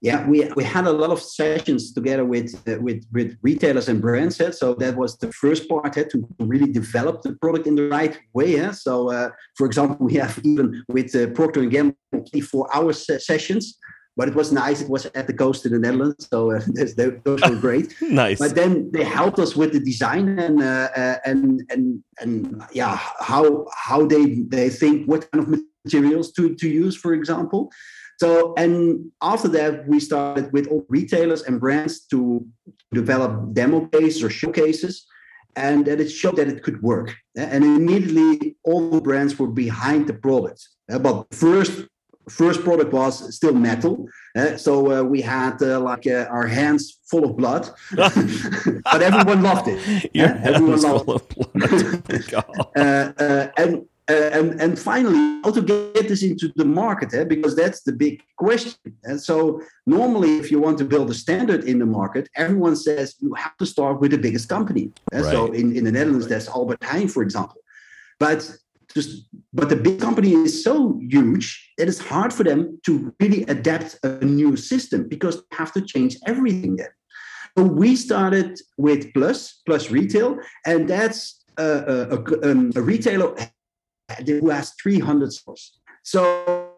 Yeah, 0.02 0.26
we, 0.26 0.50
we 0.56 0.64
had 0.64 0.86
a 0.86 0.92
lot 0.92 1.10
of 1.10 1.22
sessions 1.22 1.92
together 1.92 2.24
with 2.24 2.60
uh, 2.68 2.76
with 2.80 3.06
with 3.12 3.38
retailers 3.40 3.88
and 3.88 4.02
brands. 4.02 4.40
Uh, 4.40 4.50
so 4.50 4.74
that 4.74 4.96
was 4.96 5.16
the 5.18 5.30
first 5.32 5.68
part 5.68 5.96
uh, 5.96 6.02
to 6.10 6.28
really 6.40 6.70
develop 6.72 7.22
the 7.22 7.34
product 7.34 7.68
in 7.68 7.76
the 7.76 7.88
right 7.88 8.18
way. 8.32 8.58
Uh. 8.58 8.72
So, 8.72 9.12
uh, 9.12 9.30
for 9.54 9.64
example, 9.64 10.04
we 10.04 10.14
have 10.14 10.40
even 10.42 10.84
with 10.88 11.14
uh, 11.14 11.28
Procter 11.28 11.60
and 11.60 11.70
Gamble 11.70 11.96
24 12.10 12.76
hour 12.76 12.92
sessions. 12.92 13.78
But 14.14 14.28
it 14.28 14.34
was 14.34 14.52
nice. 14.52 14.82
It 14.82 14.90
was 14.90 15.06
at 15.06 15.26
the 15.26 15.32
coast 15.32 15.64
in 15.64 15.72
the 15.72 15.78
Netherlands, 15.78 16.28
so 16.28 16.50
uh, 16.50 16.60
those 17.24 17.40
were 17.48 17.56
great. 17.56 17.94
nice. 18.02 18.38
But 18.38 18.54
then 18.54 18.90
they 18.92 19.04
helped 19.04 19.38
us 19.38 19.56
with 19.56 19.72
the 19.72 19.80
design 19.80 20.38
and 20.38 20.60
and 21.24 21.62
and 21.70 22.02
and 22.20 22.62
yeah, 22.72 22.96
how 23.20 23.66
how 23.72 24.04
they 24.04 24.42
they 24.48 24.68
think 24.68 25.08
what 25.08 25.30
kind 25.30 25.42
of 25.44 25.48
materials 25.84 26.32
to 26.32 26.54
to 26.56 26.68
use, 26.68 26.96
for 26.96 27.14
example. 27.14 27.70
So, 28.22 28.54
and 28.56 29.10
after 29.20 29.48
that, 29.48 29.88
we 29.88 29.98
started 29.98 30.52
with 30.52 30.68
all 30.68 30.86
retailers 30.88 31.42
and 31.42 31.58
brands 31.58 32.06
to 32.12 32.46
develop 32.94 33.52
demo 33.52 33.86
cases 33.86 34.22
or 34.22 34.30
showcases, 34.30 34.94
and 35.56 35.84
that 35.86 36.00
it 36.00 36.08
showed 36.08 36.36
that 36.36 36.46
it 36.46 36.62
could 36.62 36.80
work. 36.82 37.08
And 37.34 37.64
immediately, 37.64 38.56
all 38.62 38.90
the 38.90 39.00
brands 39.00 39.36
were 39.40 39.48
behind 39.48 40.06
the 40.06 40.14
product. 40.14 40.60
But 40.86 41.34
first, 41.34 41.88
first 42.28 42.62
product 42.62 42.92
was 42.92 43.34
still 43.34 43.54
metal, 43.54 44.06
so 44.56 44.72
uh, 44.92 45.02
we 45.02 45.20
had 45.20 45.60
uh, 45.60 45.80
like 45.80 46.06
uh, 46.06 46.26
our 46.30 46.46
hands 46.46 47.00
full 47.10 47.24
of 47.24 47.36
blood, 47.36 47.68
but 47.96 49.02
everyone 49.02 49.42
loved 49.42 49.66
it. 49.66 50.10
Your 50.14 50.28
everyone 50.28 50.80
loved 50.80 51.10
it. 51.10 52.34
uh, 52.76 53.12
uh, 53.18 53.48
and 53.56 53.70
uh, 53.76 53.80
and 54.08 54.60
and 54.60 54.78
finally, 54.78 55.40
how 55.44 55.52
to 55.52 55.62
get 55.62 56.08
this 56.08 56.22
into 56.22 56.52
the 56.56 56.64
market, 56.64 57.14
eh? 57.14 57.24
because 57.24 57.54
that's 57.54 57.82
the 57.82 57.92
big 57.92 58.22
question. 58.36 58.74
And 59.04 59.20
so, 59.20 59.60
normally, 59.86 60.38
if 60.38 60.50
you 60.50 60.58
want 60.58 60.78
to 60.78 60.84
build 60.84 61.08
a 61.10 61.14
standard 61.14 61.64
in 61.64 61.78
the 61.78 61.86
market, 61.86 62.28
everyone 62.34 62.74
says 62.74 63.14
you 63.20 63.32
have 63.34 63.56
to 63.58 63.66
start 63.66 64.00
with 64.00 64.10
the 64.10 64.18
biggest 64.18 64.48
company. 64.48 64.90
Eh? 65.12 65.20
Right. 65.20 65.30
So, 65.30 65.52
in, 65.52 65.76
in 65.76 65.84
the 65.84 65.92
Netherlands, 65.92 66.26
that's 66.26 66.48
Albert 66.48 66.80
Heijn, 66.80 67.10
for 67.10 67.22
example. 67.22 67.60
But 68.18 68.50
just 68.92 69.28
but 69.52 69.68
the 69.68 69.76
big 69.76 70.00
company 70.00 70.32
is 70.32 70.64
so 70.64 70.98
huge 71.00 71.72
that 71.78 71.88
it's 71.88 72.00
hard 72.00 72.32
for 72.32 72.44
them 72.44 72.80
to 72.86 73.14
really 73.20 73.42
adapt 73.44 73.98
a 74.02 74.24
new 74.24 74.56
system 74.56 75.08
because 75.08 75.36
they 75.36 75.56
have 75.56 75.72
to 75.72 75.80
change 75.80 76.16
everything 76.26 76.76
then. 76.76 76.88
So 77.56 77.64
we 77.64 77.96
started 77.96 78.58
with 78.78 79.12
Plus, 79.12 79.60
Plus 79.66 79.90
Retail, 79.90 80.38
and 80.66 80.88
that's 80.88 81.44
a, 81.58 81.64
a, 81.64 82.16
a, 82.16 82.50
um, 82.50 82.72
a 82.74 82.80
retailer 82.80 83.34
who 84.26 84.50
has 84.50 84.72
300 84.82 85.32
stores. 85.32 85.78
So 86.02 86.72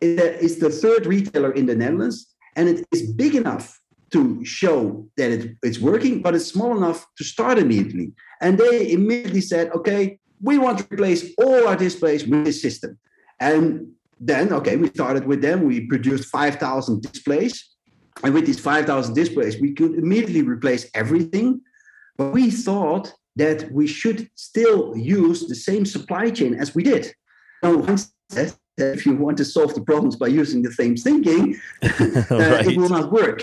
it's 0.00 0.56
the 0.56 0.70
third 0.70 1.06
retailer 1.06 1.52
in 1.52 1.66
the 1.66 1.74
Netherlands, 1.74 2.34
and 2.54 2.68
it 2.68 2.86
is 2.92 3.12
big 3.12 3.34
enough 3.34 3.80
to 4.12 4.44
show 4.44 5.08
that 5.16 5.30
it, 5.30 5.56
it's 5.62 5.78
working, 5.78 6.22
but 6.22 6.34
it's 6.34 6.46
small 6.46 6.76
enough 6.76 7.06
to 7.18 7.24
start 7.24 7.58
immediately. 7.58 8.12
And 8.40 8.56
they 8.56 8.92
immediately 8.92 9.40
said, 9.40 9.70
okay, 9.72 10.18
we 10.40 10.58
want 10.58 10.78
to 10.78 10.86
replace 10.90 11.34
all 11.38 11.66
our 11.66 11.76
displays 11.76 12.26
with 12.26 12.44
this 12.44 12.62
system. 12.62 12.98
And 13.40 13.92
then, 14.20 14.52
okay, 14.52 14.76
we 14.76 14.88
started 14.88 15.26
with 15.26 15.42
them. 15.42 15.64
We 15.64 15.86
produced 15.86 16.28
5,000 16.28 17.02
displays. 17.02 17.68
And 18.22 18.32
with 18.32 18.46
these 18.46 18.60
5,000 18.60 19.14
displays, 19.14 19.60
we 19.60 19.74
could 19.74 19.94
immediately 19.94 20.42
replace 20.42 20.88
everything. 20.94 21.60
But 22.16 22.32
we 22.32 22.50
thought 22.50 23.12
that 23.36 23.70
we 23.70 23.86
should 23.86 24.28
still 24.34 24.96
use 24.96 25.46
the 25.46 25.54
same 25.54 25.84
supply 25.86 26.30
chain 26.30 26.54
as 26.54 26.74
we 26.74 26.82
did. 26.82 27.14
No 27.62 27.78
one 27.78 27.98
that 28.30 28.56
if 28.78 29.06
you 29.06 29.14
want 29.16 29.36
to 29.38 29.44
solve 29.44 29.74
the 29.74 29.80
problems 29.80 30.16
by 30.16 30.26
using 30.26 30.62
the 30.62 30.72
same 30.72 30.96
thinking, 30.96 31.58
uh, 31.82 32.62
it 32.68 32.76
will 32.76 32.90
not 32.90 33.10
work. 33.10 33.42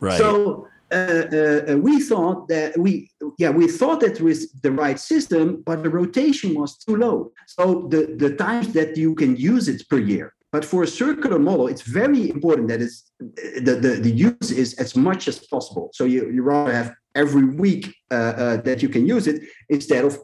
Right. 0.00 0.18
So 0.18 0.66
uh, 0.90 0.94
uh, 0.94 1.76
we 1.78 2.00
thought 2.00 2.48
that 2.48 2.76
we 2.78 3.10
yeah 3.38 3.50
we 3.50 3.68
thought 3.68 4.00
that 4.00 4.20
was 4.20 4.50
the 4.62 4.72
right 4.72 4.98
system, 4.98 5.62
but 5.64 5.82
the 5.82 5.90
rotation 5.90 6.54
was 6.54 6.76
too 6.76 6.96
low. 6.96 7.32
So 7.46 7.86
the 7.90 8.14
the 8.16 8.36
times 8.36 8.72
that 8.72 8.96
you 8.96 9.14
can 9.14 9.36
use 9.36 9.68
it 9.68 9.88
per 9.88 9.98
year. 9.98 10.34
But 10.52 10.66
for 10.66 10.82
a 10.82 10.86
circular 10.86 11.38
model, 11.38 11.66
it's 11.66 11.80
very 11.80 12.28
important 12.28 12.68
that 12.68 12.82
it's 12.82 13.10
the, 13.18 13.78
the, 13.84 14.00
the 14.02 14.10
use 14.10 14.50
is 14.50 14.74
as 14.74 14.94
much 14.94 15.26
as 15.26 15.38
possible. 15.38 15.88
So 15.94 16.04
you, 16.04 16.28
you 16.28 16.42
rather 16.42 16.74
have 16.74 16.94
every 17.14 17.44
week 17.44 17.94
uh, 18.10 18.14
uh, 18.14 18.56
that 18.62 18.82
you 18.82 18.88
can 18.88 19.06
use 19.06 19.26
it 19.26 19.42
instead 19.68 20.04
of 20.04 20.18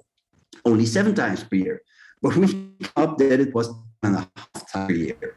only 0.64 0.86
seven 0.86 1.14
times 1.14 1.44
per 1.44 1.56
year. 1.56 1.82
but 2.22 2.36
we 2.36 2.46
up 2.96 3.18
that 3.18 3.40
it 3.40 3.54
was 3.54 3.68
and 4.02 4.16
a 4.16 4.28
half 4.36 4.72
time 4.72 4.90
a 4.90 4.94
year 4.94 5.36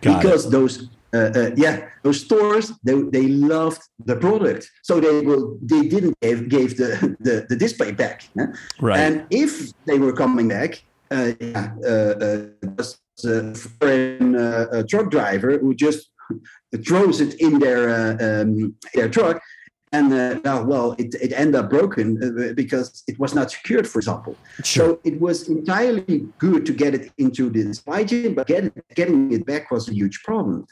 Got 0.00 0.22
because 0.22 0.50
those 0.50 0.88
uh, 1.12 1.30
uh, 1.34 1.50
yeah 1.56 1.88
those 2.02 2.20
stores 2.20 2.72
they, 2.84 2.94
they 3.16 3.28
loved 3.28 3.82
the 4.04 4.16
product 4.16 4.68
so 4.82 5.00
they 5.00 5.20
will 5.20 5.58
they 5.62 5.82
didn't 5.88 6.16
give, 6.20 6.48
gave 6.48 6.76
the, 6.76 7.16
the 7.20 7.46
the 7.48 7.56
display 7.56 7.92
back 7.92 8.28
huh? 8.38 8.46
Right. 8.80 8.98
and 8.98 9.26
if 9.30 9.72
they 9.86 9.98
were 9.98 10.12
coming 10.12 10.48
back 10.48 10.82
uh, 11.10 11.32
yeah, 11.40 11.72
uh, 11.84 11.88
uh, 11.88 12.46
was 12.76 13.00
a 13.24 13.54
foreign 13.54 14.36
uh, 14.36 14.66
a 14.72 14.84
truck 14.84 15.10
driver 15.10 15.58
who 15.58 15.74
just 15.74 16.10
throws 16.86 17.20
it 17.20 17.34
in 17.40 17.58
their 17.58 17.90
uh, 17.90 18.42
um, 18.42 18.74
their 18.94 19.08
truck 19.08 19.42
and 19.92 20.12
uh, 20.12 20.64
well, 20.66 20.92
it, 20.98 21.14
it 21.14 21.32
ended 21.32 21.56
up 21.56 21.70
broken 21.70 22.06
uh, 22.22 22.52
because 22.54 23.02
it 23.08 23.18
was 23.18 23.34
not 23.34 23.50
secured, 23.50 23.88
for 23.88 23.98
example. 23.98 24.36
Sure. 24.62 24.90
So 24.90 25.00
it 25.02 25.20
was 25.20 25.48
entirely 25.48 26.28
good 26.38 26.64
to 26.66 26.72
get 26.72 26.94
it 26.94 27.12
into 27.18 27.50
the 27.50 27.74
supply 27.74 28.04
chain, 28.04 28.34
but 28.34 28.46
get 28.46 28.72
getting 28.94 29.32
it 29.32 29.44
back 29.46 29.70
was 29.70 29.88
a 29.88 29.94
huge 29.94 30.22
problem. 30.22 30.66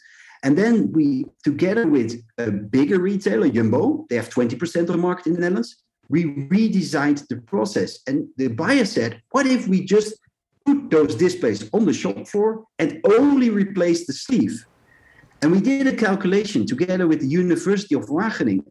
And 0.44 0.56
then 0.56 0.92
we, 0.92 1.26
together 1.42 1.86
with 1.88 2.22
a 2.38 2.50
bigger 2.50 3.00
retailer, 3.00 3.48
Jumbo, 3.48 4.06
they 4.08 4.16
have 4.16 4.28
20% 4.28 4.80
of 4.82 4.86
the 4.86 4.96
market 4.96 5.26
in 5.26 5.32
the 5.34 5.40
Netherlands. 5.40 5.82
We 6.08 6.24
redesigned 6.24 7.26
the 7.26 7.38
process. 7.38 7.98
And 8.06 8.28
the 8.36 8.48
buyer 8.48 8.84
said, 8.84 9.20
what 9.30 9.46
if 9.46 9.66
we 9.66 9.84
just 9.84 10.14
put 10.64 10.90
those 10.90 11.16
displays 11.16 11.68
on 11.72 11.86
the 11.86 11.92
shop 11.92 12.28
floor 12.28 12.64
and 12.78 13.00
only 13.04 13.50
replace 13.50 14.06
the 14.06 14.12
sleeve? 14.12 14.64
And 15.42 15.52
we 15.52 15.60
did 15.60 15.86
a 15.86 15.96
calculation 15.96 16.66
together 16.66 17.06
with 17.06 17.20
the 17.20 17.28
University 17.28 17.94
of 17.94 18.06
Wageningen. 18.06 18.64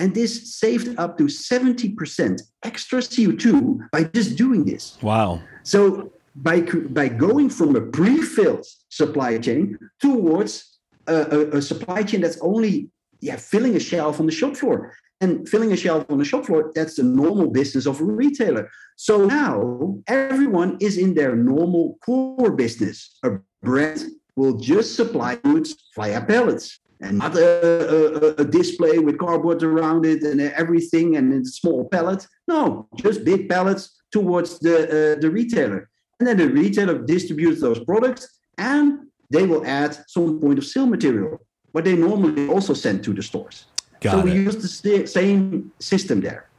And 0.00 0.14
this 0.14 0.56
saved 0.56 0.98
up 0.98 1.18
to 1.18 1.24
70% 1.24 2.42
extra 2.64 3.00
CO2 3.00 3.90
by 3.92 4.04
just 4.04 4.36
doing 4.36 4.64
this. 4.64 4.96
wow. 5.02 5.42
So 5.62 6.10
by, 6.34 6.62
by 6.98 7.08
going 7.08 7.50
from 7.50 7.76
a 7.76 7.82
pre-filled 7.82 8.66
supply 8.88 9.36
chain 9.38 9.78
towards 10.00 10.78
a, 11.06 11.14
a, 11.14 11.38
a 11.58 11.62
supply 11.62 12.02
chain 12.02 12.22
that's 12.22 12.40
only 12.40 12.88
yeah, 13.20 13.36
filling 13.36 13.76
a 13.76 13.80
shelf 13.80 14.20
on 14.20 14.26
the 14.26 14.32
shop 14.32 14.56
floor. 14.56 14.94
And 15.22 15.46
filling 15.46 15.70
a 15.72 15.76
shelf 15.76 16.06
on 16.08 16.16
the 16.16 16.24
shop 16.24 16.46
floor, 16.46 16.72
that's 16.74 16.96
the 16.96 17.02
normal 17.02 17.50
business 17.50 17.84
of 17.84 18.00
a 18.00 18.04
retailer. 18.04 18.70
So 18.96 19.26
now 19.26 19.98
everyone 20.06 20.78
is 20.80 20.96
in 20.96 21.12
their 21.12 21.36
normal 21.36 21.98
core 22.02 22.52
business. 22.52 23.18
A 23.22 23.32
brand 23.62 24.06
will 24.36 24.56
just 24.56 24.96
supply 24.96 25.36
goods 25.36 25.76
via 25.94 26.24
pallets 26.24 26.79
and 27.00 27.18
not 27.18 27.34
a, 27.34 28.38
a, 28.38 28.42
a, 28.42 28.44
display 28.44 28.98
with 28.98 29.18
cardboard 29.18 29.62
around 29.62 30.04
it 30.04 30.22
and 30.22 30.40
everything 30.40 31.16
and 31.16 31.32
in 31.32 31.44
small 31.44 31.88
pallets. 31.88 32.28
No, 32.46 32.88
just 32.96 33.24
big 33.24 33.48
pallets 33.48 34.02
towards 34.12 34.58
the, 34.58 35.16
uh, 35.16 35.20
the 35.20 35.30
retailer. 35.30 35.88
And 36.18 36.28
then 36.28 36.36
the 36.36 36.48
retailer 36.48 36.98
distributes 36.98 37.60
those 37.60 37.82
products 37.84 38.40
and 38.58 39.06
they 39.30 39.46
will 39.46 39.64
add 39.64 39.96
some 40.08 40.40
point 40.40 40.58
of 40.58 40.66
sale 40.66 40.86
material, 40.86 41.40
what 41.72 41.84
they 41.84 41.96
normally 41.96 42.48
also 42.48 42.74
send 42.74 43.02
to 43.04 43.14
the 43.14 43.22
stores. 43.22 43.66
Got 44.00 44.12
so 44.12 44.18
it. 44.20 44.24
we 44.24 44.32
use 44.32 44.82
the 44.82 45.06
same 45.06 45.72
system 45.78 46.20
there. 46.20 46.50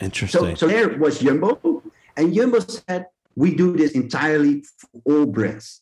Interesting. 0.00 0.56
So, 0.56 0.66
so 0.66 0.68
there 0.68 0.96
was 0.98 1.18
Jumbo, 1.18 1.82
and 2.16 2.32
Jumbo 2.32 2.60
said, 2.60 3.06
we 3.34 3.54
do 3.54 3.76
this 3.76 3.92
entirely 3.92 4.64
for 4.78 5.00
all 5.06 5.26
brands. 5.26 5.80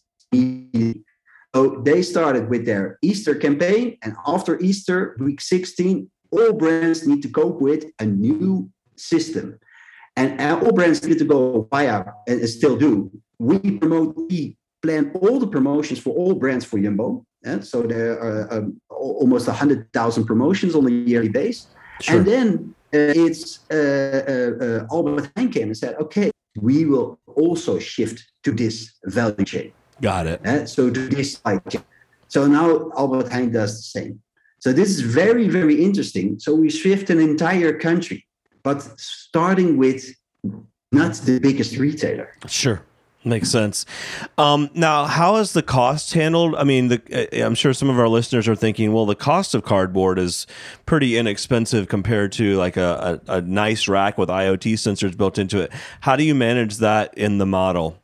So 1.57 1.81
they 1.89 2.03
started 2.03 2.51
with 2.51 2.67
their 2.67 2.99
Easter 3.01 3.35
campaign, 3.35 3.97
and 4.03 4.15
after 4.27 4.61
Easter, 4.61 5.17
week 5.19 5.41
16, 5.41 6.11
all 6.31 6.53
brands 6.53 7.07
need 7.07 7.23
to 7.23 7.31
cope 7.31 7.63
with 7.63 7.87
a 7.99 8.05
new 8.05 8.69
system. 8.97 9.59
And 10.17 10.39
all 10.63 10.73
brands 10.73 11.03
need 11.09 11.17
to 11.17 11.25
go 11.25 11.67
via, 11.71 12.05
and 12.29 12.47
still 12.47 12.77
do. 12.77 13.11
We 13.39 13.59
promote, 13.79 14.17
we 14.29 14.59
plan 14.83 15.13
all 15.23 15.39
the 15.39 15.47
promotions 15.47 15.99
for 15.99 16.11
all 16.11 16.35
brands 16.35 16.67
for 16.67 16.79
Jumbo. 16.79 17.25
And 17.43 17.65
so 17.65 17.81
there 17.81 18.21
are 18.21 18.53
um, 18.53 18.79
almost 18.91 19.47
100,000 19.47 20.27
promotions 20.27 20.75
on 20.75 20.87
a 20.87 20.91
yearly 20.91 21.31
base. 21.31 21.69
Sure. 22.03 22.17
And 22.19 22.27
then 22.27 22.75
uh, 22.93 23.25
it's 23.25 23.61
uh, 23.71 23.77
uh, 23.77 24.65
uh, 24.65 24.95
Albert 24.95 25.33
Heijn 25.35 25.51
came 25.51 25.69
and 25.69 25.77
said, 25.77 25.95
okay, 26.05 26.31
we 26.61 26.85
will 26.85 27.19
also 27.35 27.79
shift 27.79 28.23
to 28.42 28.53
this 28.53 28.92
value 29.07 29.47
chain. 29.47 29.73
Got 30.00 30.26
it. 30.26 30.46
Uh, 30.46 30.66
so 30.66 30.90
to 30.90 31.09
this 31.09 31.40
chain. 31.70 31.82
So 32.28 32.46
now 32.46 32.90
Albert 32.96 33.26
Heijn 33.26 33.52
does 33.52 33.76
the 33.76 33.82
same. 33.82 34.20
So 34.59 34.72
this 34.72 34.90
is 34.90 35.00
very, 35.00 35.48
very 35.48 35.82
interesting. 35.82 36.38
So 36.38 36.54
we 36.54 36.70
shift 36.70 37.11
an 37.11 37.20
entire 37.20 37.78
country, 37.78 38.26
but 38.62 38.82
starting 38.98 39.76
with 39.76 40.14
not 40.92 41.14
the 41.14 41.38
biggest 41.38 41.76
retailer. 41.76 42.32
Sure. 42.48 42.82
Makes 43.24 43.50
sense. 43.50 43.85
Um, 44.38 44.70
now, 44.72 45.04
how 45.04 45.37
is 45.37 45.52
the 45.52 45.62
cost 45.62 46.12
handled? 46.14 46.54
I 46.54 46.62
mean, 46.62 46.88
the, 46.88 47.44
I'm 47.44 47.56
sure 47.56 47.74
some 47.74 47.90
of 47.90 47.98
our 47.98 48.09
listeners 48.09 48.46
are 48.46 48.54
thinking, 48.54 48.92
well, 48.92 49.04
the 49.04 49.16
cost 49.16 49.52
of 49.52 49.64
cardboard 49.64 50.20
is 50.20 50.46
pretty 50.87 51.16
inexpensive 51.16 51.88
compared 51.88 52.30
to 52.32 52.56
like 52.56 52.76
a, 52.76 53.20
a, 53.26 53.38
a 53.38 53.40
nice 53.40 53.88
rack 53.88 54.16
with 54.16 54.28
IoT 54.28 54.74
sensors 54.74 55.16
built 55.16 55.38
into 55.38 55.61
it. 55.61 55.72
How 56.02 56.14
do 56.14 56.22
you 56.22 56.37
manage 56.37 56.76
that 56.76 57.18
in 57.18 57.38
the 57.38 57.46
model? 57.46 58.00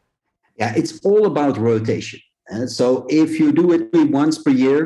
Yeah, 0.63 0.75
it's 0.77 0.95
all 1.09 1.25
about 1.27 1.55
rotation. 1.59 2.21
And 2.55 2.71
so 2.71 2.87
if 3.09 3.31
you 3.41 3.49
do 3.63 3.73
it 3.77 3.83
once 4.21 4.37
per 4.45 4.55
year, 4.67 4.81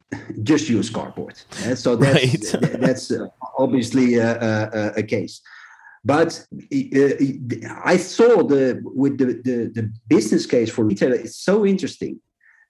just 0.50 0.68
use 0.68 0.90
cardboard. 0.90 1.36
And 1.64 1.78
so 1.84 1.90
that's, 2.04 2.54
right. 2.54 2.80
that's 2.84 3.10
uh, 3.10 3.28
obviously 3.64 4.16
a, 4.16 4.30
a, 4.50 4.92
a 5.02 5.02
case. 5.02 5.40
But 6.04 6.30
uh, 6.52 7.72
I 7.92 7.96
saw 7.96 8.32
the 8.52 8.64
with 9.02 9.14
the, 9.22 9.28
the, 9.48 9.56
the 9.76 9.84
business 10.14 10.44
case 10.54 10.70
for 10.74 10.84
retailer. 10.84 11.14
It's 11.14 11.38
so 11.50 11.64
interesting 11.64 12.14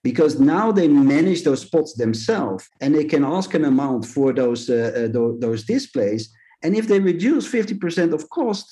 because 0.03 0.39
now 0.39 0.71
they 0.71 0.87
manage 0.87 1.41
those 1.43 1.61
spots 1.61 1.91
themselves 2.03 2.69
and 2.79 2.93
they 2.93 3.05
can 3.13 3.23
ask 3.37 3.49
an 3.55 3.65
amount 3.65 4.05
for 4.05 4.27
those 4.41 4.69
uh, 4.69 5.09
uh, 5.15 5.33
those 5.45 5.61
displays. 5.75 6.23
And 6.63 6.71
if 6.75 6.85
they 6.87 6.99
reduce 6.99 7.45
fifty 7.57 7.75
percent 7.83 8.13
of 8.13 8.29
cost, 8.29 8.67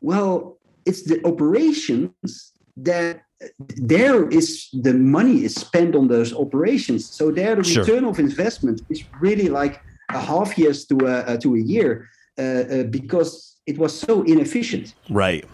well, 0.00 0.58
it's 0.84 1.04
the 1.04 1.18
operations 1.24 2.52
that 2.76 3.22
there 3.58 4.28
is 4.28 4.68
the 4.72 4.94
money 4.94 5.44
is 5.44 5.54
spent 5.54 5.94
on 5.94 6.08
those 6.08 6.32
operations. 6.34 7.06
So 7.06 7.30
there, 7.30 7.56
the 7.56 7.64
Sure. 7.64 7.84
return 7.84 8.04
of 8.04 8.18
investment 8.18 8.82
is 8.90 9.02
really 9.20 9.48
like 9.48 9.80
a 10.10 10.20
half 10.20 10.58
years 10.58 10.84
to 10.86 10.96
a, 11.06 11.38
to 11.38 11.54
a 11.54 11.58
year 11.60 12.08
uh, 12.38 12.42
uh, 12.42 12.82
because 12.84 13.56
it 13.66 13.78
was 13.78 13.98
so 13.98 14.22
inefficient. 14.22 14.94
Right. 15.08 15.44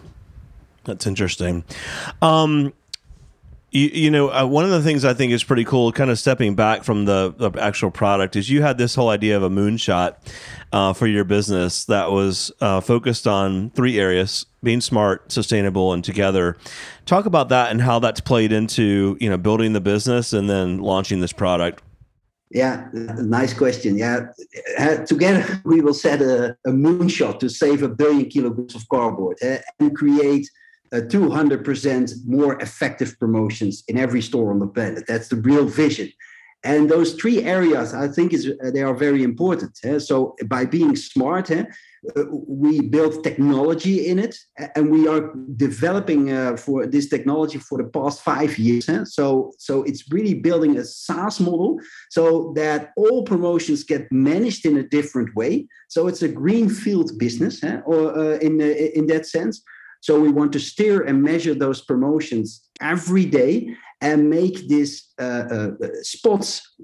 That's 0.83 1.05
interesting. 1.05 1.63
Um, 2.21 2.73
you, 3.71 3.89
you 3.93 4.11
know, 4.11 4.29
uh, 4.29 4.45
one 4.45 4.63
of 4.63 4.71
the 4.71 4.81
things 4.81 5.03
I 5.03 5.13
think 5.13 5.33
is 5.33 5.43
pretty 5.43 5.65
cool, 5.65 5.91
kind 5.91 6.09
of 6.09 6.17
stepping 6.17 6.55
back 6.55 6.83
from 6.83 7.05
the, 7.05 7.33
the 7.37 7.51
actual 7.59 7.91
product, 7.91 8.35
is 8.35 8.49
you 8.49 8.61
had 8.61 8.77
this 8.77 8.95
whole 8.95 9.09
idea 9.09 9.35
of 9.35 9.43
a 9.43 9.49
moonshot 9.49 10.15
uh, 10.71 10.93
for 10.93 11.05
your 11.05 11.25
business 11.25 11.85
that 11.85 12.11
was 12.11 12.51
uh, 12.61 12.79
focused 12.79 13.27
on 13.27 13.69
three 13.71 13.99
areas: 13.99 14.45
being 14.63 14.79
smart, 14.79 15.31
sustainable, 15.31 15.91
and 15.91 16.03
together. 16.03 16.55
Talk 17.05 17.25
about 17.25 17.49
that 17.49 17.71
and 17.71 17.81
how 17.81 17.99
that's 17.99 18.21
played 18.21 18.53
into 18.53 19.17
you 19.19 19.29
know 19.29 19.37
building 19.37 19.73
the 19.73 19.81
business 19.81 20.31
and 20.31 20.49
then 20.49 20.79
launching 20.79 21.19
this 21.19 21.33
product. 21.33 21.83
Yeah, 22.49 22.87
nice 22.93 23.53
question. 23.53 23.97
Yeah, 23.97 24.27
uh, 24.79 24.97
together 25.05 25.61
we 25.65 25.81
will 25.81 25.93
set 25.93 26.21
a, 26.21 26.55
a 26.65 26.69
moonshot 26.69 27.39
to 27.39 27.49
save 27.49 27.83
a 27.83 27.89
billion 27.89 28.29
kilograms 28.29 28.75
of 28.75 28.87
cardboard 28.87 29.37
uh, 29.43 29.57
and 29.81 29.93
create 29.93 30.49
uh, 30.93 31.01
200% 31.01 32.11
more 32.25 32.59
effective 32.61 33.17
promotions 33.19 33.83
in 33.87 33.97
every 33.97 34.21
store 34.21 34.51
on 34.51 34.59
the 34.59 34.67
planet. 34.67 35.05
That's 35.07 35.29
the 35.29 35.37
real 35.37 35.65
vision. 35.65 36.11
And 36.63 36.89
those 36.89 37.13
three 37.13 37.43
areas, 37.43 37.93
I 37.93 38.07
think, 38.07 38.33
is 38.33 38.47
uh, 38.47 38.71
they 38.71 38.81
are 38.81 38.95
very 38.95 39.23
important. 39.23 39.77
eh? 39.83 39.99
So 39.99 40.35
by 40.47 40.65
being 40.65 40.95
smart, 40.95 41.51
eh, 41.51 41.65
we 42.47 42.81
build 42.81 43.23
technology 43.23 44.07
in 44.07 44.17
it, 44.17 44.35
and 44.75 44.89
we 44.89 45.07
are 45.07 45.33
developing 45.55 46.31
uh, 46.31 46.57
for 46.57 46.87
this 46.87 47.09
technology 47.09 47.59
for 47.59 47.77
the 47.77 47.89
past 47.89 48.21
five 48.21 48.57
years. 48.57 48.89
eh? 48.89 49.03
So, 49.05 49.51
so 49.59 49.83
it's 49.83 50.11
really 50.11 50.33
building 50.33 50.77
a 50.77 50.83
SaaS 50.83 51.39
model 51.39 51.79
so 52.09 52.53
that 52.55 52.91
all 52.97 53.23
promotions 53.23 53.83
get 53.83 54.11
managed 54.11 54.65
in 54.65 54.77
a 54.77 54.83
different 54.83 55.35
way. 55.35 55.67
So 55.89 56.07
it's 56.07 56.23
a 56.23 56.27
greenfield 56.27 57.17
business, 57.17 57.63
or 57.85 58.17
uh, 58.17 58.37
in 58.39 58.59
in 58.61 59.07
that 59.07 59.25
sense. 59.25 59.61
So 60.01 60.19
we 60.19 60.29
want 60.29 60.51
to 60.53 60.59
steer 60.59 61.01
and 61.01 61.21
measure 61.21 61.53
those 61.53 61.81
promotions 61.81 62.61
every 62.81 63.25
day 63.25 63.75
and 64.01 64.29
make 64.29 64.67
these 64.67 65.11
uh, 65.19 65.23
uh, 65.23 65.71
spots 66.01 66.75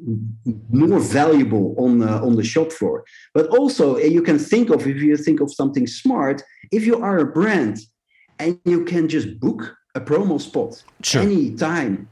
more 0.71 0.99
valuable 0.99 1.75
on 1.77 1.99
the, 1.99 2.09
on 2.09 2.35
the 2.35 2.43
shop 2.43 2.71
floor. 2.71 3.03
But 3.33 3.47
also, 3.47 3.95
uh, 3.95 3.99
you 3.99 4.23
can 4.23 4.39
think 4.39 4.69
of 4.71 4.87
if 4.87 4.97
you 4.97 5.15
think 5.17 5.39
of 5.39 5.53
something 5.53 5.85
smart, 5.85 6.41
if 6.71 6.85
you 6.85 7.01
are 7.01 7.19
a 7.19 7.25
brand 7.25 7.79
and 8.39 8.59
you 8.65 8.83
can 8.83 9.07
just 9.07 9.39
book 9.39 9.75
a 9.95 10.01
promo 10.01 10.41
spot 10.41 10.83
Sure. 11.03 11.21
anytime, 11.21 12.09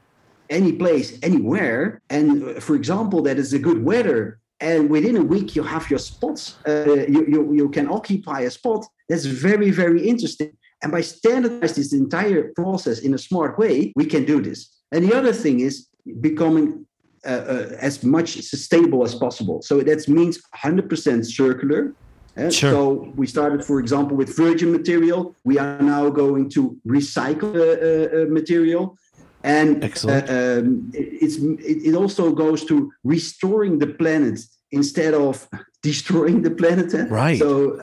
any 0.49 0.73
place, 0.73 1.17
anywhere, 1.23 2.01
and 2.09 2.43
uh, 2.43 2.59
for 2.59 2.75
example, 2.75 3.23
that 3.23 3.39
is 3.39 3.53
a 3.53 3.59
good 3.59 3.83
weather. 3.83 4.39
And 4.59 4.91
within 4.91 5.17
a 5.17 5.23
week, 5.23 5.55
you 5.55 5.63
have 5.63 5.89
your 5.89 5.97
spots. 5.97 6.57
Uh, 6.67 7.05
you, 7.07 7.25
you, 7.27 7.53
you 7.53 7.69
can 7.69 7.89
occupy 7.89 8.41
a 8.41 8.51
spot. 8.51 8.85
That's 9.09 9.25
very, 9.25 9.71
very 9.71 10.07
interesting. 10.07 10.55
And 10.83 10.91
by 10.91 11.01
standardizing 11.01 11.83
this 11.83 11.93
entire 11.93 12.51
process 12.55 12.99
in 12.99 13.13
a 13.13 13.17
smart 13.17 13.57
way, 13.57 13.93
we 13.95 14.05
can 14.05 14.25
do 14.25 14.41
this. 14.41 14.69
And 14.91 15.03
the 15.07 15.15
other 15.15 15.33
thing 15.33 15.59
is 15.59 15.87
becoming 16.19 16.85
uh, 17.23 17.29
uh, 17.29 17.77
as 17.79 18.03
much 18.03 18.41
sustainable 18.41 19.03
as 19.03 19.13
possible. 19.13 19.61
So 19.61 19.81
that 19.81 20.07
means 20.07 20.41
100% 20.55 21.25
circular. 21.25 21.93
Uh, 22.35 22.49
sure. 22.49 22.71
So 22.71 23.13
we 23.15 23.27
started, 23.27 23.63
for 23.63 23.79
example, 23.79 24.17
with 24.17 24.35
virgin 24.35 24.71
material. 24.71 25.35
We 25.43 25.59
are 25.59 25.79
now 25.81 26.09
going 26.09 26.49
to 26.51 26.75
recycle 26.87 27.53
uh, 27.55 28.23
uh, 28.23 28.25
material. 28.29 28.97
And 29.43 29.83
um, 29.83 30.91
it, 30.93 31.87
it, 31.87 31.95
also 31.95 32.31
goes 32.31 32.63
to 32.65 32.91
restoring 33.03 33.79
the 33.79 33.87
planet 33.87 34.39
instead 34.71 35.13
of 35.13 35.47
destroying 35.81 36.41
the 36.43 36.51
planet. 36.51 36.93
Right. 37.09 37.39
So 37.39 37.81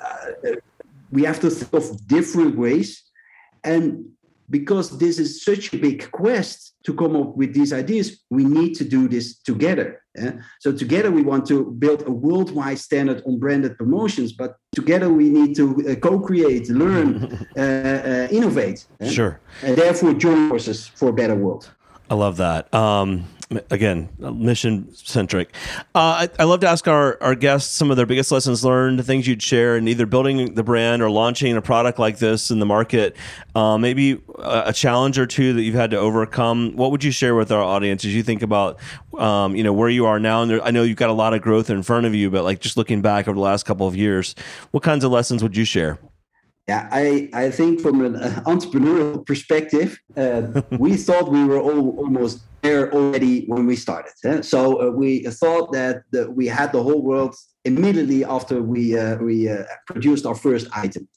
we 1.10 1.22
have 1.24 1.40
to 1.40 1.50
think 1.50 1.72
of 1.72 2.06
different 2.06 2.56
ways. 2.56 3.02
And 3.64 4.10
because 4.50 4.98
this 4.98 5.18
is 5.18 5.44
such 5.44 5.72
a 5.74 5.78
big 5.78 6.10
quest 6.10 6.74
to 6.84 6.94
come 6.94 7.16
up 7.16 7.36
with 7.36 7.52
these 7.52 7.72
ideas, 7.72 8.20
we 8.30 8.44
need 8.44 8.74
to 8.74 8.84
do 8.84 9.08
this 9.08 9.38
together. 9.38 10.02
Yeah? 10.16 10.32
So 10.60 10.72
together 10.72 11.10
we 11.10 11.22
want 11.22 11.46
to 11.46 11.70
build 11.72 12.06
a 12.06 12.10
worldwide 12.10 12.78
standard 12.78 13.22
on 13.26 13.38
branded 13.38 13.76
promotions, 13.76 14.32
but 14.32 14.56
together 14.74 15.10
we 15.10 15.28
need 15.28 15.54
to 15.56 15.90
uh, 15.90 15.94
co-create, 15.96 16.68
learn, 16.70 17.46
uh, 17.56 17.60
uh, 17.60 18.28
innovate. 18.30 18.86
Yeah? 19.00 19.10
Sure. 19.10 19.40
And 19.62 19.76
therefore 19.76 20.14
join 20.14 20.48
forces 20.48 20.86
for 20.86 21.10
a 21.10 21.12
better 21.12 21.34
world. 21.34 21.70
I 22.10 22.14
love 22.14 22.38
that. 22.38 22.72
Um, 22.72 23.24
again 23.70 24.10
mission 24.18 24.94
centric 24.94 25.54
uh, 25.94 26.28
I, 26.28 26.28
I, 26.38 26.44
love 26.44 26.60
to 26.60 26.68
ask 26.68 26.86
our, 26.86 27.16
our 27.22 27.34
guests 27.34 27.74
some 27.74 27.90
of 27.90 27.96
their 27.96 28.04
biggest 28.04 28.30
lessons 28.30 28.62
learned 28.62 29.04
things 29.06 29.26
you'd 29.26 29.42
share 29.42 29.76
in 29.76 29.88
either 29.88 30.04
building 30.04 30.54
the 30.54 30.62
brand 30.62 31.02
or 31.02 31.10
launching 31.10 31.56
a 31.56 31.62
product 31.62 31.98
like 31.98 32.18
this 32.18 32.50
in 32.50 32.58
the 32.58 32.66
market. 32.66 33.16
Uh, 33.54 33.78
maybe 33.78 34.20
a, 34.38 34.64
a, 34.66 34.72
challenge 34.72 35.18
or 35.18 35.26
two 35.26 35.54
that 35.54 35.62
you've 35.62 35.74
had 35.74 35.90
to 35.90 35.96
overcome. 35.96 36.76
What 36.76 36.90
would 36.90 37.02
you 37.02 37.10
share 37.10 37.34
with 37.34 37.50
our 37.50 37.62
audience 37.62 38.04
as 38.04 38.14
you 38.14 38.22
think 38.22 38.42
about 38.42 38.78
um, 39.18 39.56
you 39.56 39.64
know 39.64 39.72
where 39.72 39.88
you 39.88 40.06
are 40.06 40.20
now? 40.20 40.42
And 40.42 40.50
there, 40.50 40.62
i 40.62 40.70
know 40.70 40.82
you've 40.82 40.96
got 40.96 41.10
a 41.10 41.14
lot 41.14 41.32
of 41.32 41.40
growth 41.40 41.70
in 41.70 41.82
front 41.82 42.06
of 42.06 42.14
you 42.14 42.30
but 42.30 42.44
like 42.44 42.60
just 42.60 42.76
looking 42.76 43.00
back 43.00 43.28
over 43.28 43.34
the 43.34 43.40
last 43.40 43.64
couple 43.64 43.86
of 43.86 43.96
years 43.96 44.34
what 44.70 44.82
kinds 44.82 45.04
of 45.04 45.10
lessons 45.10 45.42
would 45.42 45.56
you 45.56 45.64
share 45.64 45.98
yeah, 46.68 46.86
I, 46.92 47.30
I 47.32 47.50
think 47.50 47.80
from 47.80 48.04
an 48.04 48.14
entrepreneurial 48.44 49.24
perspective, 49.24 49.98
uh, 50.16 50.62
we 50.78 50.96
thought 50.96 51.32
we 51.32 51.44
were 51.44 51.60
all 51.60 51.96
almost 51.98 52.40
there 52.62 52.92
already 52.92 53.46
when 53.46 53.64
we 53.66 53.74
started. 53.74 54.12
Eh? 54.24 54.42
So 54.42 54.60
uh, 54.82 54.90
we 54.90 55.22
thought 55.24 55.72
that 55.72 56.02
the, 56.10 56.30
we 56.30 56.46
had 56.46 56.72
the 56.72 56.82
whole 56.82 57.02
world 57.02 57.34
immediately 57.64 58.22
after 58.22 58.62
we 58.62 58.98
uh, 58.98 59.16
we 59.16 59.48
uh, 59.48 59.64
produced 59.86 60.26
our 60.26 60.34
first 60.34 60.66
item. 60.74 61.08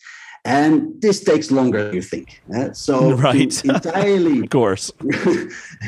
And 0.43 0.99
this 1.01 1.23
takes 1.23 1.51
longer 1.51 1.83
than 1.83 1.95
you 1.95 2.01
think. 2.01 2.41
Eh? 2.55 2.69
So 2.71 3.11
right. 3.27 3.65
entirely, 3.65 4.39
of 4.39 4.49
course, 4.49 4.91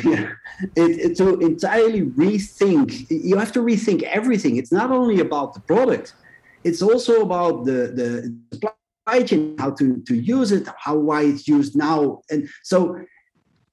yeah, 0.03 0.27
it, 0.75 0.91
it, 1.05 1.17
to 1.17 1.39
entirely 1.39 2.01
rethink, 2.01 3.07
you 3.09 3.37
have 3.37 3.53
to 3.53 3.61
rethink 3.61 4.03
everything. 4.03 4.57
It's 4.57 4.73
not 4.73 4.91
only 4.91 5.21
about 5.21 5.53
the 5.53 5.61
product; 5.61 6.15
it's 6.65 6.81
also 6.81 7.21
about 7.21 7.63
the 7.65 7.79
the 7.99 8.35
supply 8.51 8.73
chain, 9.23 9.55
how 9.57 9.71
to, 9.71 10.01
to 10.07 10.15
use 10.15 10.51
it, 10.51 10.67
how 10.77 10.95
why 10.95 11.23
it's 11.23 11.47
used 11.47 11.75
now. 11.75 12.21
And 12.29 12.49
so 12.63 12.97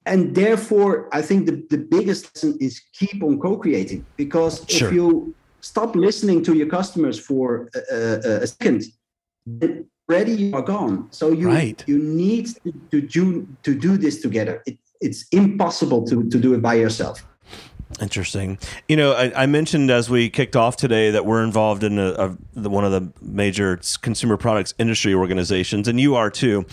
and 0.05 0.33
therefore 0.35 1.07
i 1.11 1.21
think 1.21 1.45
the, 1.45 1.63
the 1.69 1.77
biggest 1.77 2.35
lesson 2.35 2.57
is 2.59 2.81
keep 2.93 3.23
on 3.23 3.39
co-creating 3.39 4.05
because 4.17 4.65
sure. 4.67 4.87
if 4.87 4.93
you 4.93 5.35
stop 5.61 5.95
listening 5.95 6.43
to 6.43 6.55
your 6.55 6.67
customers 6.67 7.19
for 7.19 7.69
a, 7.91 8.41
a 8.41 8.47
second 8.47 8.83
already 10.09 10.33
you 10.33 10.55
are 10.55 10.61
gone 10.61 11.07
so 11.11 11.31
you 11.31 11.47
right. 11.47 11.83
you 11.87 11.99
need 11.99 12.47
to, 12.47 12.71
to 12.91 13.01
do 13.01 13.47
to 13.63 13.75
do 13.75 13.97
this 13.97 14.21
together 14.21 14.63
it, 14.65 14.77
it's 14.99 15.25
impossible 15.31 16.05
to, 16.05 16.29
to 16.29 16.39
do 16.39 16.53
it 16.53 16.61
by 16.61 16.73
yourself 16.73 17.25
Interesting. 17.99 18.57
You 18.87 18.95
know, 18.95 19.13
I, 19.13 19.43
I, 19.43 19.45
mentioned 19.45 19.91
as 19.91 20.09
we 20.09 20.29
kicked 20.29 20.55
off 20.55 20.75
today 20.75 21.11
that 21.11 21.25
we're 21.25 21.43
involved 21.43 21.83
in 21.83 21.99
a, 21.99 22.11
a, 22.11 22.37
the, 22.53 22.69
one 22.69 22.85
of 22.85 22.91
the 22.91 23.11
major 23.21 23.79
consumer 24.01 24.37
products 24.37 24.73
industry 24.79 25.13
organizations, 25.13 25.87
and 25.87 25.99
you 25.99 26.15
are 26.15 26.29
too. 26.29 26.65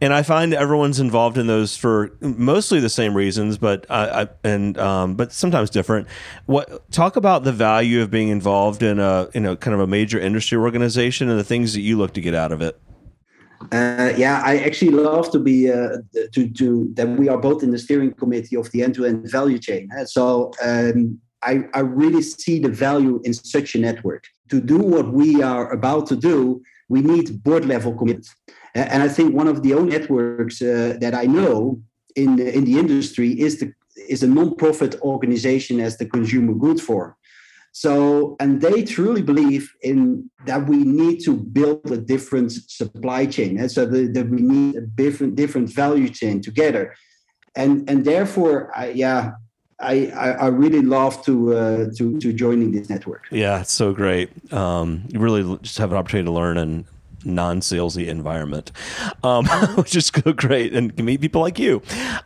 And 0.00 0.12
I 0.12 0.22
find 0.22 0.54
everyone's 0.54 1.00
involved 1.00 1.38
in 1.38 1.46
those 1.46 1.76
for 1.76 2.12
mostly 2.20 2.78
the 2.78 2.88
same 2.88 3.16
reasons, 3.16 3.58
but 3.58 3.86
I, 3.90 4.22
I 4.22 4.28
and 4.44 4.78
um, 4.78 5.14
but 5.14 5.32
sometimes 5.32 5.70
different. 5.70 6.08
What 6.46 6.90
talk 6.92 7.16
about 7.16 7.44
the 7.44 7.52
value 7.52 8.02
of 8.02 8.10
being 8.10 8.28
involved 8.28 8.82
in 8.82 8.98
a 8.98 9.28
you 9.34 9.40
know 9.40 9.56
kind 9.56 9.74
of 9.74 9.80
a 9.80 9.86
major 9.86 10.20
industry 10.20 10.58
organization 10.58 11.28
and 11.28 11.38
the 11.38 11.44
things 11.44 11.72
that 11.74 11.80
you 11.80 11.96
look 11.96 12.12
to 12.14 12.20
get 12.20 12.34
out 12.34 12.52
of 12.52 12.60
it. 12.60 12.80
Uh, 13.72 14.12
yeah, 14.16 14.42
I 14.44 14.58
actually 14.58 14.92
love 14.92 15.30
to 15.32 15.38
be 15.38 15.70
uh, 15.70 15.98
to 16.32 16.48
to 16.50 16.90
that 16.94 17.08
we 17.08 17.28
are 17.28 17.38
both 17.38 17.62
in 17.62 17.70
the 17.70 17.78
steering 17.78 18.12
committee 18.12 18.56
of 18.56 18.70
the 18.72 18.82
end-to-end 18.82 19.30
value 19.30 19.58
chain. 19.58 19.88
So 20.06 20.52
um, 20.62 21.18
I 21.42 21.64
I 21.74 21.80
really 21.80 22.22
see 22.22 22.58
the 22.60 22.68
value 22.68 23.20
in 23.24 23.32
such 23.34 23.74
a 23.74 23.78
network. 23.78 24.24
To 24.50 24.60
do 24.60 24.78
what 24.78 25.12
we 25.12 25.42
are 25.42 25.72
about 25.72 26.06
to 26.08 26.16
do, 26.16 26.62
we 26.88 27.00
need 27.00 27.42
board 27.42 27.64
level 27.64 27.92
commitment. 27.94 28.28
And 28.74 29.02
I 29.02 29.08
think 29.08 29.34
one 29.34 29.48
of 29.48 29.62
the 29.62 29.72
only 29.74 29.90
networks 29.98 30.60
uh, 30.60 30.98
that 31.00 31.14
I 31.14 31.24
know 31.24 31.80
in 32.14 32.36
the, 32.36 32.54
in 32.54 32.64
the 32.64 32.78
industry 32.78 33.30
is 33.40 33.58
the 33.58 33.72
is 34.08 34.22
a 34.22 34.26
non-profit 34.26 35.00
organization 35.00 35.80
as 35.80 35.96
the 35.96 36.06
Consumer 36.06 36.52
Goods 36.52 36.82
Forum. 36.82 37.14
So, 37.76 38.36
and 38.40 38.62
they 38.62 38.84
truly 38.84 39.20
believe 39.20 39.70
in 39.82 40.30
that 40.46 40.66
we 40.66 40.78
need 40.78 41.20
to 41.24 41.36
build 41.36 41.92
a 41.92 41.98
different 41.98 42.52
supply 42.52 43.26
chain, 43.26 43.58
and 43.60 43.70
so 43.70 43.84
that, 43.84 44.14
that 44.14 44.30
we 44.30 44.40
need 44.40 44.76
a 44.76 44.80
different 44.80 45.34
different 45.34 45.68
value 45.74 46.08
chain 46.08 46.40
together, 46.40 46.96
and 47.54 47.86
and 47.90 48.02
therefore, 48.02 48.72
I, 48.74 48.92
yeah, 48.92 49.32
I, 49.78 50.06
I, 50.06 50.46
really 50.46 50.80
love 50.80 51.22
to 51.26 51.54
uh, 51.54 51.86
to 51.98 52.18
to 52.18 52.32
joining 52.32 52.72
this 52.72 52.88
network. 52.88 53.24
Yeah, 53.30 53.60
it's 53.60 53.72
so 53.72 53.92
great. 53.92 54.30
Um, 54.54 55.04
you 55.12 55.20
really 55.20 55.58
just 55.60 55.76
have 55.76 55.92
an 55.92 55.98
opportunity 55.98 56.28
to 56.28 56.32
learn 56.32 56.56
and 56.56 56.86
non-salesy 57.24 58.06
environment, 58.06 58.72
um, 59.22 59.46
which 59.76 59.96
is 59.96 60.10
great, 60.10 60.74
and 60.74 60.96
can 60.96 61.04
meet 61.04 61.20
people 61.20 61.40
like 61.40 61.58
you. 61.58 61.82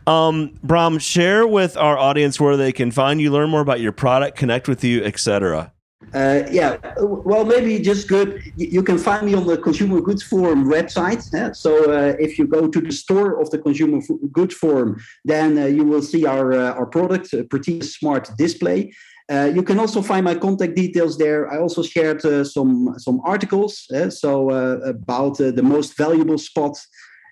Um, 0.06 0.54
Bram, 0.62 0.98
share 0.98 1.46
with 1.46 1.76
our 1.76 1.98
audience 1.98 2.40
where 2.40 2.56
they 2.56 2.72
can 2.72 2.90
find 2.90 3.20
you, 3.20 3.30
learn 3.30 3.50
more 3.50 3.60
about 3.60 3.80
your 3.80 3.92
product, 3.92 4.36
connect 4.36 4.68
with 4.68 4.84
you, 4.84 5.02
etc. 5.04 5.72
Uh, 6.12 6.42
yeah, 6.50 6.76
well, 6.98 7.44
maybe 7.44 7.78
just 7.78 8.08
good. 8.08 8.42
You 8.56 8.82
can 8.82 8.98
find 8.98 9.26
me 9.26 9.34
on 9.34 9.46
the 9.46 9.56
Consumer 9.56 10.00
Goods 10.00 10.22
Forum 10.22 10.64
website. 10.68 11.32
Yeah? 11.32 11.52
So 11.52 11.92
uh, 11.92 12.16
if 12.18 12.38
you 12.38 12.46
go 12.46 12.66
to 12.68 12.80
the 12.80 12.90
store 12.90 13.40
of 13.40 13.50
the 13.50 13.58
Consumer 13.58 14.00
Goods 14.32 14.54
Forum, 14.54 15.00
then 15.24 15.58
uh, 15.58 15.66
you 15.66 15.84
will 15.84 16.02
see 16.02 16.26
our 16.26 16.52
uh, 16.52 16.72
our 16.72 16.86
product, 16.86 17.32
uh, 17.34 17.44
Proteus 17.44 17.94
Smart 17.94 18.30
Display. 18.36 18.92
Uh, 19.30 19.52
you 19.54 19.62
can 19.62 19.78
also 19.78 20.02
find 20.02 20.24
my 20.24 20.34
contact 20.34 20.74
details 20.74 21.16
there. 21.16 21.48
I 21.52 21.58
also 21.58 21.84
shared 21.84 22.24
uh, 22.24 22.42
some 22.42 22.96
some 22.98 23.20
articles, 23.24 23.86
uh, 23.94 24.10
so 24.10 24.50
uh, 24.50 24.80
about 24.84 25.40
uh, 25.40 25.52
the 25.52 25.62
most 25.62 25.96
valuable 25.96 26.38
spot 26.38 26.76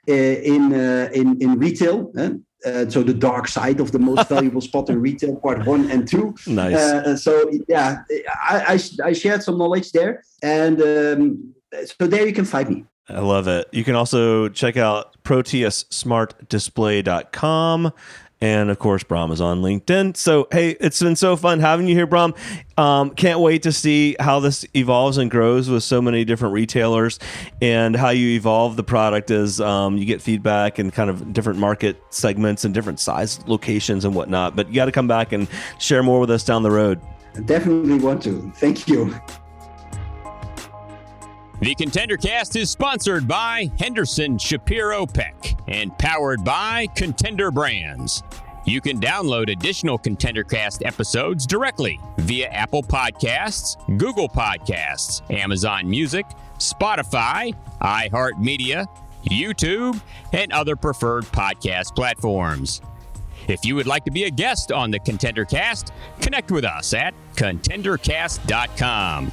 uh, 0.08 0.12
in 0.12 0.72
in 1.12 1.42
in 1.42 1.58
retail. 1.58 2.12
so 2.88 3.02
the 3.02 3.14
dark 3.14 3.48
side 3.48 3.80
of 3.80 3.90
the 3.90 3.98
most 3.98 4.28
valuable 4.34 4.60
spot 4.60 4.88
in 4.90 5.00
retail, 5.00 5.34
part 5.36 5.66
one 5.66 5.90
and 5.90 6.06
two. 6.06 6.34
Nice. 6.46 7.22
so 7.22 7.50
yeah, 7.68 8.02
I, 8.48 8.74
I, 8.74 8.78
I 9.08 9.12
shared 9.12 9.42
some 9.42 9.58
knowledge 9.58 9.90
there, 9.92 10.22
and 10.42 10.80
um, 10.80 11.54
so 11.84 12.06
there 12.06 12.24
you 12.26 12.32
can 12.32 12.44
find 12.44 12.68
me. 12.68 12.84
I 13.08 13.20
love 13.20 13.48
it. 13.48 13.66
You 13.72 13.82
can 13.84 13.96
also 13.96 14.48
check 14.48 14.76
out 14.76 15.16
proteussmartdisplay.com 15.24 17.92
and 18.40 18.70
of 18.70 18.78
course, 18.78 19.02
Bram 19.02 19.32
is 19.32 19.40
on 19.40 19.62
LinkedIn. 19.62 20.16
So, 20.16 20.46
hey, 20.52 20.70
it's 20.80 21.02
been 21.02 21.16
so 21.16 21.36
fun 21.36 21.60
having 21.60 21.88
you 21.88 21.94
here, 21.94 22.06
Bram. 22.06 22.34
Um, 22.76 23.10
can't 23.10 23.40
wait 23.40 23.64
to 23.64 23.72
see 23.72 24.14
how 24.20 24.38
this 24.38 24.64
evolves 24.74 25.18
and 25.18 25.30
grows 25.30 25.68
with 25.68 25.82
so 25.82 26.00
many 26.00 26.24
different 26.24 26.54
retailers 26.54 27.18
and 27.60 27.96
how 27.96 28.10
you 28.10 28.36
evolve 28.36 28.76
the 28.76 28.84
product 28.84 29.30
as 29.32 29.60
um, 29.60 29.96
you 29.98 30.04
get 30.04 30.22
feedback 30.22 30.78
and 30.78 30.92
kind 30.92 31.10
of 31.10 31.32
different 31.32 31.58
market 31.58 32.00
segments 32.10 32.64
and 32.64 32.72
different 32.72 33.00
size 33.00 33.40
locations 33.48 34.04
and 34.04 34.14
whatnot. 34.14 34.54
But 34.54 34.68
you 34.68 34.74
got 34.74 34.84
to 34.84 34.92
come 34.92 35.08
back 35.08 35.32
and 35.32 35.48
share 35.80 36.02
more 36.02 36.20
with 36.20 36.30
us 36.30 36.44
down 36.44 36.62
the 36.62 36.70
road. 36.70 37.00
I 37.34 37.40
definitely 37.40 37.98
want 37.98 38.22
to. 38.24 38.52
Thank 38.56 38.86
you. 38.88 39.14
The 41.60 41.74
Contender 41.74 42.16
Cast 42.16 42.54
is 42.54 42.70
sponsored 42.70 43.26
by 43.26 43.68
Henderson 43.80 44.38
Shapiro 44.38 45.06
Peck 45.06 45.58
and 45.66 45.96
powered 45.98 46.44
by 46.44 46.86
Contender 46.94 47.50
Brands. 47.50 48.22
You 48.64 48.80
can 48.80 49.00
download 49.00 49.50
additional 49.50 49.98
Contender 49.98 50.44
Cast 50.44 50.84
episodes 50.84 51.48
directly 51.48 51.98
via 52.18 52.46
Apple 52.50 52.84
Podcasts, 52.84 53.76
Google 53.98 54.28
Podcasts, 54.28 55.28
Amazon 55.32 55.90
Music, 55.90 56.26
Spotify, 56.58 57.52
iHeartMedia, 57.80 58.86
YouTube, 59.24 60.00
and 60.32 60.52
other 60.52 60.76
preferred 60.76 61.24
podcast 61.24 61.96
platforms. 61.96 62.82
If 63.48 63.64
you 63.64 63.74
would 63.74 63.88
like 63.88 64.04
to 64.04 64.12
be 64.12 64.24
a 64.24 64.30
guest 64.30 64.70
on 64.70 64.92
the 64.92 65.00
Contender 65.00 65.44
Cast, 65.44 65.92
connect 66.20 66.52
with 66.52 66.64
us 66.64 66.94
at 66.94 67.14
contendercast.com. 67.34 69.32